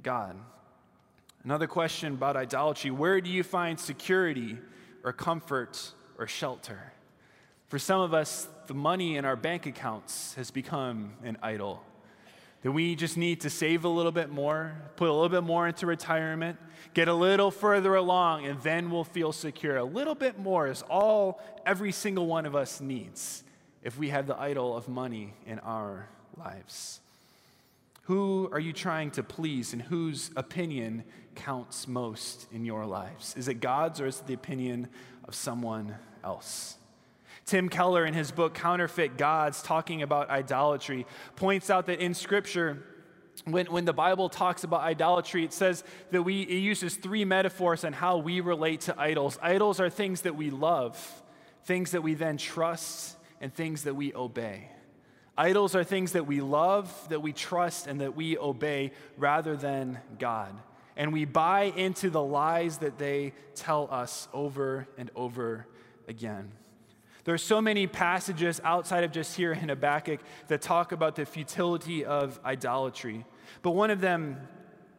God. 0.04 0.38
Another 1.44 1.66
question 1.66 2.14
about 2.14 2.36
idolatry 2.36 2.92
where 2.92 3.20
do 3.20 3.32
you 3.32 3.42
find 3.42 3.80
security 3.80 4.60
or 5.04 5.12
comfort 5.12 5.92
or 6.20 6.28
shelter? 6.28 6.94
For 7.72 7.80
some 7.80 8.02
of 8.02 8.14
us, 8.14 8.50
the 8.68 8.74
money 8.74 9.16
in 9.16 9.24
our 9.24 9.38
bank 9.38 9.66
accounts 9.66 10.34
has 10.34 10.52
become 10.52 11.14
an 11.24 11.38
idol. 11.42 11.82
That 12.64 12.74
we 12.74 12.96
just 12.96 13.16
need 13.16 13.40
to 13.42 13.50
save 13.50 13.86
a 13.86 13.88
little 13.88 14.12
bit 14.12 14.30
more, 14.30 14.76
put 14.98 15.08
a 15.08 15.14
little 15.14 15.30
bit 15.30 15.44
more 15.44 15.70
into 15.70 15.86
retirement, 15.86 16.58
get 16.94 17.08
a 17.08 17.14
little 17.14 17.50
further 17.50 17.96
along, 17.96 18.46
and 18.46 18.60
then 18.62 18.92
we'll 18.92 19.06
feel 19.06 19.32
secure. 19.32 19.78
A 19.78 19.86
little 19.86 20.16
bit 20.16 20.38
more 20.38 20.68
is 20.68 20.82
all 20.90 21.42
every 21.66 21.94
single 21.94 22.28
one 22.28 22.46
of 22.46 22.58
us 22.58 22.82
needs 22.82 23.42
if 23.84 23.98
we 23.98 24.10
have 24.10 24.28
the 24.28 24.38
idol 24.38 24.76
of 24.76 24.90
money 24.90 25.34
in 25.46 25.58
our 25.60 26.10
lives. 26.36 27.00
Who 28.02 28.50
are 28.52 28.60
you 28.60 28.74
trying 28.74 29.12
to 29.12 29.24
please 29.24 29.72
and 29.72 29.82
whose 29.82 30.30
opinion 30.36 31.06
counts 31.36 31.88
most 31.88 32.48
in 32.52 32.66
your 32.66 32.86
lives? 32.86 33.34
Is 33.38 33.48
it 33.48 33.62
God's 33.62 34.02
or 34.02 34.08
is 34.08 34.20
it 34.20 34.28
the 34.28 34.34
opinion 34.34 34.90
of 35.24 35.36
someone 35.36 35.96
else? 36.22 36.76
Tim 37.46 37.70
Keller, 37.70 38.06
in 38.06 38.14
his 38.14 38.32
book 38.32 38.54
Counterfeit 38.54 39.18
Gods, 39.18 39.62
talking 39.62 40.02
about 40.02 40.30
idolatry, 40.30 41.06
points 41.36 41.70
out 41.70 41.88
that 41.88 42.00
in 42.00 42.14
Scripture, 42.14 42.84
when, 43.46 43.66
when 43.68 43.86
the 43.86 43.94
Bible 43.94 44.30
talks 44.30 44.64
about 44.64 44.82
idolatry, 44.82 45.44
it 45.44 45.54
says 45.54 45.84
that 46.12 46.24
we, 46.24 46.42
it 46.42 46.60
uses 46.60 46.96
three 46.96 47.26
metaphors 47.26 47.84
on 47.84 47.94
how 47.94 48.18
we 48.18 48.40
relate 48.40 48.82
to 48.82 49.00
idols. 49.00 49.38
Idols 49.42 49.80
are 49.80 49.90
things 49.90 50.22
that 50.22 50.36
we 50.36 50.50
love, 50.50 51.24
things 51.66 51.92
that 51.92 52.04
we 52.04 52.14
then 52.14 52.38
trust, 52.38 53.18
and 53.40 53.54
things 53.54 53.84
that 53.84 53.96
we 53.96 54.14
obey. 54.14 54.70
Idols 55.38 55.76
are 55.76 55.84
things 55.84 56.12
that 56.12 56.28
we 56.28 56.42
love, 56.42 56.94
that 57.10 57.22
we 57.22 57.34
trust, 57.34 57.88
and 57.88 58.02
that 58.02 58.16
we 58.16 58.38
obey 58.38 58.92
rather 59.18 59.56
than 59.56 60.00
God. 60.20 60.54
And 60.96 61.12
we 61.14 61.26
buy 61.26 61.64
into 61.76 62.10
the 62.10 62.22
lies 62.22 62.80
that 62.80 63.00
they 63.00 63.34
tell 63.56 63.88
us 63.90 64.28
over 64.34 64.88
and 64.98 65.10
over 65.16 65.66
again. 66.08 66.52
There 67.24 67.36
are 67.36 67.40
so 67.40 67.62
many 67.62 67.86
passages 67.86 68.60
outside 68.64 69.04
of 69.04 69.12
just 69.12 69.36
here 69.36 69.54
in 69.54 69.70
Habakkuk 69.70 70.22
that 70.48 70.62
talk 70.62 70.92
about 70.92 71.16
the 71.16 71.26
futility 71.26 72.04
of 72.04 72.40
idolatry. 72.44 73.26
But 73.62 73.72
one 73.72 73.92
of 73.92 74.02
them 74.02 74.38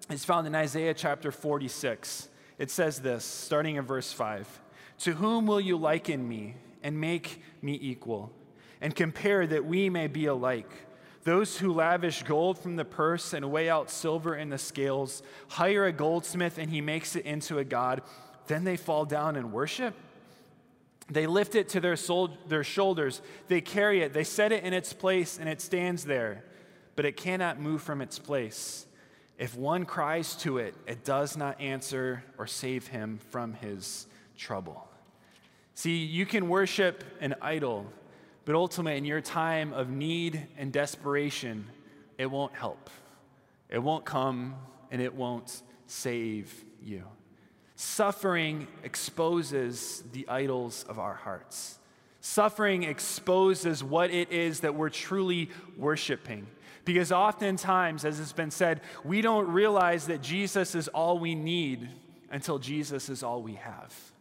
is 0.08 0.24
found 0.24 0.46
in 0.46 0.54
Isaiah 0.54 0.94
chapter 0.94 1.32
46. 1.32 2.28
It 2.58 2.70
says 2.70 3.00
this, 3.00 3.24
starting 3.24 3.76
in 3.76 3.85
verse 3.85 4.12
5 4.12 4.61
To 5.00 5.14
whom 5.14 5.46
will 5.46 5.61
you 5.61 5.76
liken 5.76 6.28
me 6.28 6.54
and 6.82 7.00
make 7.00 7.42
me 7.61 7.78
equal, 7.80 8.32
and 8.80 8.94
compare 8.94 9.46
that 9.46 9.64
we 9.64 9.90
may 9.90 10.06
be 10.06 10.26
alike? 10.26 10.70
Those 11.24 11.58
who 11.58 11.72
lavish 11.72 12.22
gold 12.24 12.58
from 12.58 12.76
the 12.76 12.85
purse 12.85 13.32
and 13.32 13.50
weigh 13.50 13.70
out 13.70 13.90
silver 13.90 14.37
in 14.37 14.48
the 14.48 14.58
scales, 14.58 15.22
hire 15.48 15.87
a 15.87 15.92
goldsmith 15.92 16.58
and 16.58 16.70
he 16.70 16.80
makes 16.80 17.16
it 17.16 17.24
into 17.24 17.58
a 17.58 17.64
god, 17.64 18.02
then 18.48 18.64
they 18.64 18.76
fall 18.76 19.04
down 19.04 19.37
and 19.37 19.52
worship? 19.52 19.94
They 21.10 21.26
lift 21.26 21.54
it 21.54 21.68
to 21.70 21.80
their, 21.80 21.96
sol- 21.96 22.36
their 22.46 22.64
shoulders. 22.64 23.20
They 23.48 23.60
carry 23.60 24.02
it. 24.02 24.12
They 24.12 24.24
set 24.24 24.52
it 24.52 24.64
in 24.64 24.72
its 24.72 24.92
place, 24.92 25.38
and 25.38 25.48
it 25.48 25.60
stands 25.60 26.04
there. 26.04 26.44
But 26.96 27.04
it 27.04 27.16
cannot 27.16 27.60
move 27.60 27.82
from 27.82 28.00
its 28.00 28.18
place. 28.18 28.86
If 29.38 29.56
one 29.56 29.84
cries 29.84 30.36
to 30.36 30.58
it, 30.58 30.74
it 30.86 31.04
does 31.04 31.36
not 31.36 31.60
answer 31.60 32.22
or 32.38 32.46
save 32.46 32.86
him 32.86 33.18
from 33.30 33.54
his 33.54 34.06
trouble. 34.36 34.88
See, 35.74 36.04
you 36.04 36.26
can 36.26 36.48
worship 36.48 37.02
an 37.20 37.34
idol, 37.40 37.86
but 38.44 38.54
ultimately, 38.54 38.98
in 38.98 39.04
your 39.04 39.20
time 39.20 39.72
of 39.72 39.88
need 39.88 40.46
and 40.58 40.72
desperation, 40.72 41.66
it 42.18 42.26
won't 42.26 42.54
help. 42.54 42.90
It 43.68 43.78
won't 43.82 44.04
come, 44.04 44.54
and 44.90 45.00
it 45.00 45.14
won't 45.14 45.62
save 45.86 46.52
you. 46.82 47.04
Suffering 47.85 48.68
exposes 48.85 50.05
the 50.12 50.29
idols 50.29 50.85
of 50.88 51.01
our 51.01 51.14
hearts. 51.14 51.81
Suffering 52.21 52.85
exposes 52.85 53.83
what 53.83 54.12
it 54.12 54.31
is 54.31 54.61
that 54.61 54.77
we're 54.77 54.88
truly 54.88 55.51
worshiping. 55.77 56.47
Because 56.85 57.11
oftentimes, 57.11 58.05
as 58.05 58.21
it's 58.21 58.33
been 58.33 58.53
said, 58.53 58.83
we 59.05 59.21
don't 59.21 59.49
realize 59.49 60.07
that 60.07 60.23
Jesus 60.23 60.77
is 60.77 60.87
all 60.87 61.18
we 61.18 61.35
need 61.35 61.88
until 62.31 62.61
Jesus 62.61 63.09
is 63.09 63.25
all 63.25 63.42
we 63.42 63.55
have. 63.55 64.12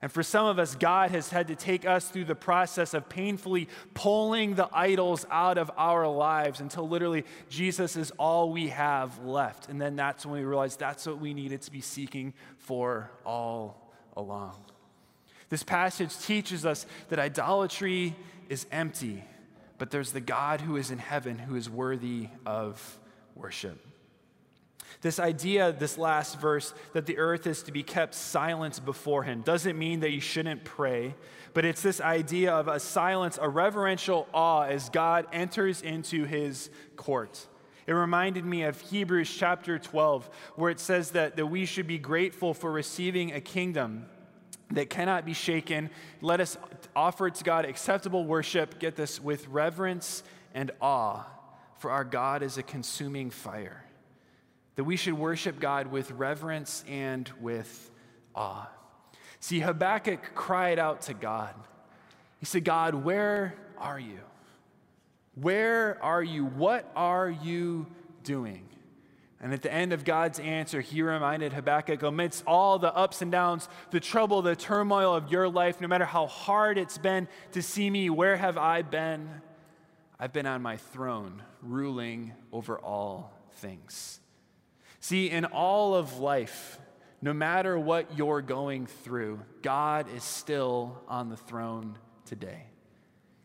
And 0.00 0.12
for 0.12 0.22
some 0.22 0.46
of 0.46 0.60
us, 0.60 0.76
God 0.76 1.10
has 1.10 1.28
had 1.30 1.48
to 1.48 1.56
take 1.56 1.84
us 1.84 2.08
through 2.08 2.26
the 2.26 2.36
process 2.36 2.94
of 2.94 3.08
painfully 3.08 3.68
pulling 3.94 4.54
the 4.54 4.68
idols 4.72 5.26
out 5.28 5.58
of 5.58 5.72
our 5.76 6.06
lives 6.06 6.60
until 6.60 6.88
literally 6.88 7.24
Jesus 7.48 7.96
is 7.96 8.12
all 8.12 8.52
we 8.52 8.68
have 8.68 9.24
left. 9.24 9.68
And 9.68 9.80
then 9.80 9.96
that's 9.96 10.24
when 10.24 10.40
we 10.40 10.46
realize 10.46 10.76
that's 10.76 11.04
what 11.04 11.18
we 11.18 11.34
needed 11.34 11.62
to 11.62 11.72
be 11.72 11.80
seeking 11.80 12.32
for 12.58 13.10
all 13.26 13.92
along. 14.16 14.54
This 15.48 15.64
passage 15.64 16.16
teaches 16.18 16.64
us 16.64 16.86
that 17.08 17.18
idolatry 17.18 18.14
is 18.48 18.66
empty, 18.70 19.24
but 19.78 19.90
there's 19.90 20.12
the 20.12 20.20
God 20.20 20.60
who 20.60 20.76
is 20.76 20.92
in 20.92 20.98
heaven 20.98 21.38
who 21.38 21.56
is 21.56 21.68
worthy 21.68 22.28
of 22.46 23.00
worship. 23.34 23.87
This 25.00 25.20
idea, 25.20 25.72
this 25.72 25.96
last 25.96 26.40
verse, 26.40 26.74
that 26.92 27.06
the 27.06 27.18
earth 27.18 27.46
is 27.46 27.62
to 27.64 27.72
be 27.72 27.84
kept 27.84 28.14
silent 28.14 28.84
before 28.84 29.22
him, 29.22 29.42
doesn't 29.42 29.78
mean 29.78 30.00
that 30.00 30.10
you 30.10 30.20
shouldn't 30.20 30.64
pray, 30.64 31.14
but 31.54 31.64
it's 31.64 31.82
this 31.82 32.00
idea 32.00 32.52
of 32.52 32.66
a 32.66 32.80
silence, 32.80 33.38
a 33.40 33.48
reverential 33.48 34.26
awe 34.34 34.62
as 34.62 34.88
God 34.88 35.26
enters 35.32 35.82
into 35.82 36.24
his 36.24 36.68
court. 36.96 37.46
It 37.86 37.92
reminded 37.92 38.44
me 38.44 38.64
of 38.64 38.80
Hebrews 38.80 39.32
chapter 39.32 39.78
12, 39.78 40.28
where 40.56 40.70
it 40.70 40.80
says 40.80 41.12
that, 41.12 41.36
that 41.36 41.46
we 41.46 41.64
should 41.64 41.86
be 41.86 41.98
grateful 41.98 42.52
for 42.52 42.70
receiving 42.70 43.32
a 43.32 43.40
kingdom 43.40 44.06
that 44.72 44.90
cannot 44.90 45.24
be 45.24 45.32
shaken. 45.32 45.90
Let 46.20 46.40
us 46.40 46.58
offer 46.94 47.30
to 47.30 47.44
God 47.44 47.64
acceptable 47.64 48.24
worship, 48.24 48.80
get 48.80 48.96
this, 48.96 49.22
with 49.22 49.46
reverence 49.48 50.24
and 50.54 50.72
awe, 50.82 51.24
for 51.78 51.92
our 51.92 52.04
God 52.04 52.42
is 52.42 52.58
a 52.58 52.62
consuming 52.64 53.30
fire 53.30 53.84
that 54.78 54.84
we 54.84 54.94
should 54.94 55.14
worship 55.14 55.58
God 55.58 55.88
with 55.88 56.12
reverence 56.12 56.84
and 56.86 57.28
with 57.40 57.90
awe. 58.32 58.70
See, 59.40 59.58
Habakkuk 59.58 60.36
cried 60.36 60.78
out 60.78 61.02
to 61.02 61.14
God. 61.14 61.52
He 62.38 62.46
said, 62.46 62.62
God, 62.62 62.94
where 62.94 63.54
are 63.76 63.98
you? 63.98 64.20
Where 65.34 65.98
are 66.00 66.22
you? 66.22 66.44
What 66.44 66.88
are 66.94 67.28
you 67.28 67.88
doing? 68.22 68.68
And 69.40 69.52
at 69.52 69.62
the 69.62 69.72
end 69.72 69.92
of 69.92 70.04
God's 70.04 70.38
answer, 70.38 70.80
he 70.80 71.02
reminded 71.02 71.54
Habakkuk 71.54 72.04
amidst 72.04 72.44
all 72.46 72.78
the 72.78 72.94
ups 72.94 73.20
and 73.20 73.32
downs, 73.32 73.68
the 73.90 73.98
trouble, 73.98 74.42
the 74.42 74.54
turmoil 74.54 75.12
of 75.12 75.32
your 75.32 75.48
life, 75.48 75.80
no 75.80 75.88
matter 75.88 76.04
how 76.04 76.28
hard 76.28 76.78
it's 76.78 76.98
been 76.98 77.26
to 77.50 77.62
see 77.62 77.90
me, 77.90 78.10
where 78.10 78.36
have 78.36 78.56
I 78.56 78.82
been? 78.82 79.28
I've 80.20 80.32
been 80.32 80.46
on 80.46 80.62
my 80.62 80.76
throne, 80.76 81.42
ruling 81.62 82.32
over 82.52 82.78
all 82.78 83.32
things. 83.54 84.20
See, 85.00 85.30
in 85.30 85.44
all 85.44 85.94
of 85.94 86.18
life, 86.18 86.78
no 87.20 87.32
matter 87.32 87.78
what 87.78 88.16
you're 88.16 88.42
going 88.42 88.86
through, 88.86 89.40
God 89.62 90.06
is 90.14 90.24
still 90.24 91.02
on 91.08 91.28
the 91.28 91.36
throne 91.36 91.98
today. 92.24 92.64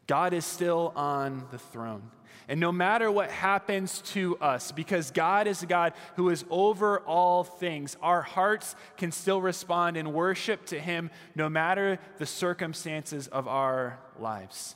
God 0.08 0.34
is 0.34 0.46
still 0.46 0.92
on 0.96 1.46
the 1.52 1.58
throne. 1.58 2.12
And 2.48 2.60
no 2.60 2.72
matter 2.72 3.10
what 3.10 3.32
happens 3.32 4.02
to 4.14 4.38
us, 4.38 4.72
because 4.72 5.12
God 5.12 5.48
is 5.48 5.64
a 5.64 5.66
God 5.66 5.94
who 6.16 6.30
is 6.30 6.44
over 6.50 7.00
all 7.00 7.44
things, 7.44 7.96
our 8.02 8.22
hearts 8.22 8.76
can 8.98 9.12
still 9.12 9.42
respond 9.42 9.96
in 9.96 10.12
worship 10.12 10.66
to 10.68 10.80
Him 10.80 11.10
no 11.36 11.48
matter 11.48 12.00
the 12.18 12.26
circumstances 12.26 13.28
of 13.28 13.48
our 13.48 14.00
lives. 14.20 14.76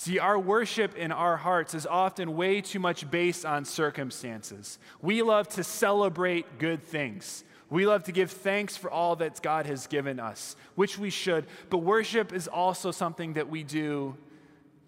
See, 0.00 0.18
our 0.18 0.38
worship 0.38 0.96
in 0.96 1.12
our 1.12 1.36
hearts 1.36 1.74
is 1.74 1.84
often 1.86 2.34
way 2.34 2.62
too 2.62 2.78
much 2.78 3.10
based 3.10 3.44
on 3.44 3.66
circumstances. 3.66 4.78
We 5.02 5.20
love 5.20 5.46
to 5.50 5.62
celebrate 5.62 6.58
good 6.58 6.82
things. 6.82 7.44
We 7.68 7.86
love 7.86 8.04
to 8.04 8.12
give 8.12 8.30
thanks 8.30 8.78
for 8.78 8.90
all 8.90 9.16
that 9.16 9.42
God 9.42 9.66
has 9.66 9.86
given 9.86 10.18
us, 10.18 10.56
which 10.74 10.98
we 10.98 11.10
should. 11.10 11.44
But 11.68 11.78
worship 11.80 12.32
is 12.32 12.48
also 12.48 12.92
something 12.92 13.34
that 13.34 13.50
we 13.50 13.62
do 13.62 14.16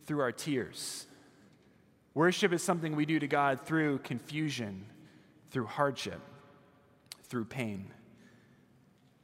through 0.07 0.21
our 0.21 0.33
tears. 0.33 1.07
Worship 2.15 2.55
is 2.55 2.63
something 2.63 2.97
we 2.97 3.05
do 3.05 3.19
to 3.19 3.29
God 3.29 3.61
through 3.67 3.99
confusion, 3.99 4.87
through 5.51 5.67
hardship, 5.67 6.23
through 7.25 7.45
pain. 7.45 7.91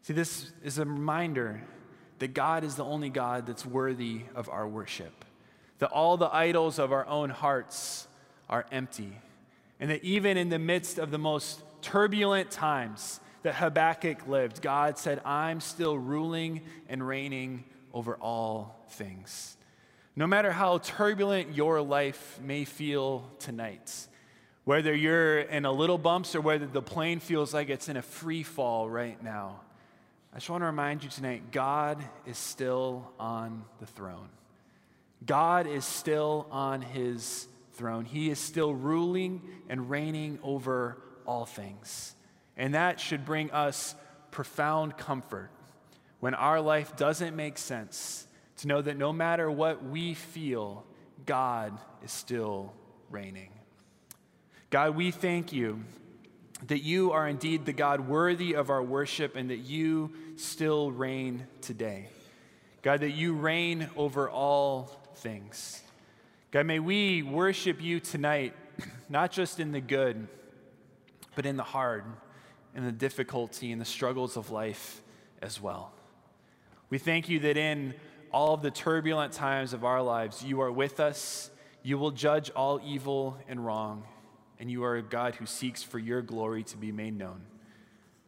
See, 0.03 0.13
this 0.13 0.53
is 0.63 0.77
a 0.77 0.85
reminder 0.85 1.63
that 2.19 2.35
God 2.35 2.63
is 2.63 2.75
the 2.75 2.85
only 2.85 3.09
God 3.09 3.47
that's 3.47 3.65
worthy 3.65 4.25
of 4.35 4.51
our 4.51 4.69
worship 4.69 5.25
that 5.79 5.91
all 5.91 6.17
the 6.17 6.35
idols 6.35 6.79
of 6.79 6.93
our 6.93 7.07
own 7.07 7.31
hearts 7.31 8.09
are 8.49 8.67
empty, 8.73 9.19
and 9.81 9.91
that 9.91 10.03
even 10.03 10.37
in 10.37 10.49
the 10.49 10.59
midst 10.59 10.99
of 10.99 11.11
the 11.11 11.19
most 11.19 11.61
turbulent 11.83 12.51
times 12.51 13.21
that 13.43 13.55
Habakkuk 13.55 14.27
lived, 14.27 14.61
God 14.61 14.99
said, 14.99 15.21
I'm 15.25 15.61
still 15.61 15.97
ruling 15.97 16.63
and 16.89 17.07
reigning 17.07 17.65
over 17.95 18.17
all 18.17 18.85
things. 18.91 19.57
No 20.17 20.27
matter 20.27 20.51
how 20.51 20.79
turbulent 20.79 21.55
your 21.55 21.81
life 21.81 22.41
may 22.43 22.65
feel 22.65 23.31
tonight, 23.39 24.09
whether 24.65 24.95
you're 24.95 25.41
in 25.41 25.65
a 25.65 25.73
little 25.73 25.99
bumps 25.99 26.35
or 26.35 26.41
whether 26.41 26.67
the 26.67 26.83
plane 26.83 27.21
feels 27.21 27.55
like 27.55 27.71
it's 27.71 27.89
in 27.89 27.97
a 27.97 28.03
free 28.03 28.43
fall 28.43 28.91
right 28.91 29.23
now, 29.23 29.61
I 30.33 30.37
just 30.39 30.51
want 30.51 30.63
to 30.63 30.67
remind 30.67 31.05
you 31.05 31.11
tonight 31.11 31.53
God 31.53 32.03
is 32.27 32.37
still 32.37 33.11
on 33.19 33.65
the 33.81 33.87
throne. 33.87 34.29
God 35.25 35.67
is 35.67 35.85
still 35.85 36.47
on 36.51 36.81
his 36.81 37.47
throne. 37.73 38.05
He 38.05 38.31
is 38.31 38.39
still 38.39 38.75
ruling 38.75 39.43
and 39.69 39.91
reigning 39.91 40.39
over 40.43 40.99
all 41.27 41.45
things. 41.47 42.15
And 42.57 42.75
that 42.75 43.01
should 43.01 43.25
bring 43.25 43.51
us 43.51 43.95
profound 44.31 44.97
comfort 44.97 45.51
when 46.21 46.35
our 46.35 46.61
life 46.61 46.97
doesn't 46.97 47.37
make 47.37 47.59
sense 47.59 48.27
to 48.59 48.69
know 48.69 48.83
that 48.83 48.97
no 48.97 49.13
matter 49.13 49.51
what 49.51 49.85
we 49.85 50.15
feel, 50.15 50.85
God 51.27 51.79
is 52.03 52.11
still 52.11 52.73
reigning. 53.11 53.51
God, 54.71 54.97
we 54.97 55.11
thank 55.11 55.53
you 55.53 55.85
that 56.67 56.83
you 56.83 57.13
are 57.13 57.29
indeed 57.29 57.65
the 57.65 57.73
God 57.73 58.01
worthy 58.01 58.55
of 58.55 58.71
our 58.71 58.83
worship 58.83 59.37
and 59.37 59.51
that 59.51 59.59
you 59.59 60.13
still 60.37 60.91
reign 60.91 61.47
today. 61.61 62.09
God, 62.83 63.01
that 63.01 63.13
you 63.13 63.35
reign 63.35 63.89
over 63.97 64.29
all 64.29 64.91
things. 65.19 65.83
God, 66.51 66.67
may 66.67 66.79
we 66.79 67.23
worship 67.23 67.83
you 67.83 68.01
tonight, 68.01 68.55
not 69.09 69.31
just 69.31 69.61
in 69.61 69.73
the 69.73 69.81
good, 69.81 70.29
but 71.35 71.45
in 71.45 71.57
the 71.57 71.63
hard, 71.63 72.05
in 72.75 72.85
the 72.85 72.93
difficulty, 72.93 73.71
in 73.71 73.79
the 73.79 73.85
struggles 73.85 74.37
of 74.37 74.51
life 74.51 75.03
as 75.43 75.61
well. 75.61 75.93
We 76.91 76.99
thank 76.99 77.29
you 77.29 77.39
that 77.41 77.57
in 77.57 77.95
all 78.33 78.55
of 78.55 78.63
the 78.63 78.71
turbulent 78.71 79.33
times 79.33 79.73
of 79.73 79.85
our 79.85 80.03
lives, 80.03 80.43
you 80.43 80.61
are 80.61 80.73
with 80.73 81.01
us. 81.01 81.51
You 81.83 81.99
will 81.99 82.11
judge 82.11 82.51
all 82.51 82.81
evil 82.85 83.39
and 83.49 83.65
wrong, 83.65 84.05
and 84.59 84.71
you 84.71 84.85
are 84.85 84.97
a 84.97 85.03
God 85.03 85.35
who 85.37 85.47
seeks 85.47 85.83
for 85.83 85.99
your 85.99 86.23
glory 86.23 86.63
to 86.65 86.77
be 86.77 86.93
made 86.93 87.17
known. 87.17 87.43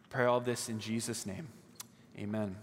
Pray 0.09 0.25
all 0.25 0.41
this 0.41 0.69
in 0.69 0.79
Jesus' 0.79 1.27
name. 1.27 1.49
Amen. 2.19 2.57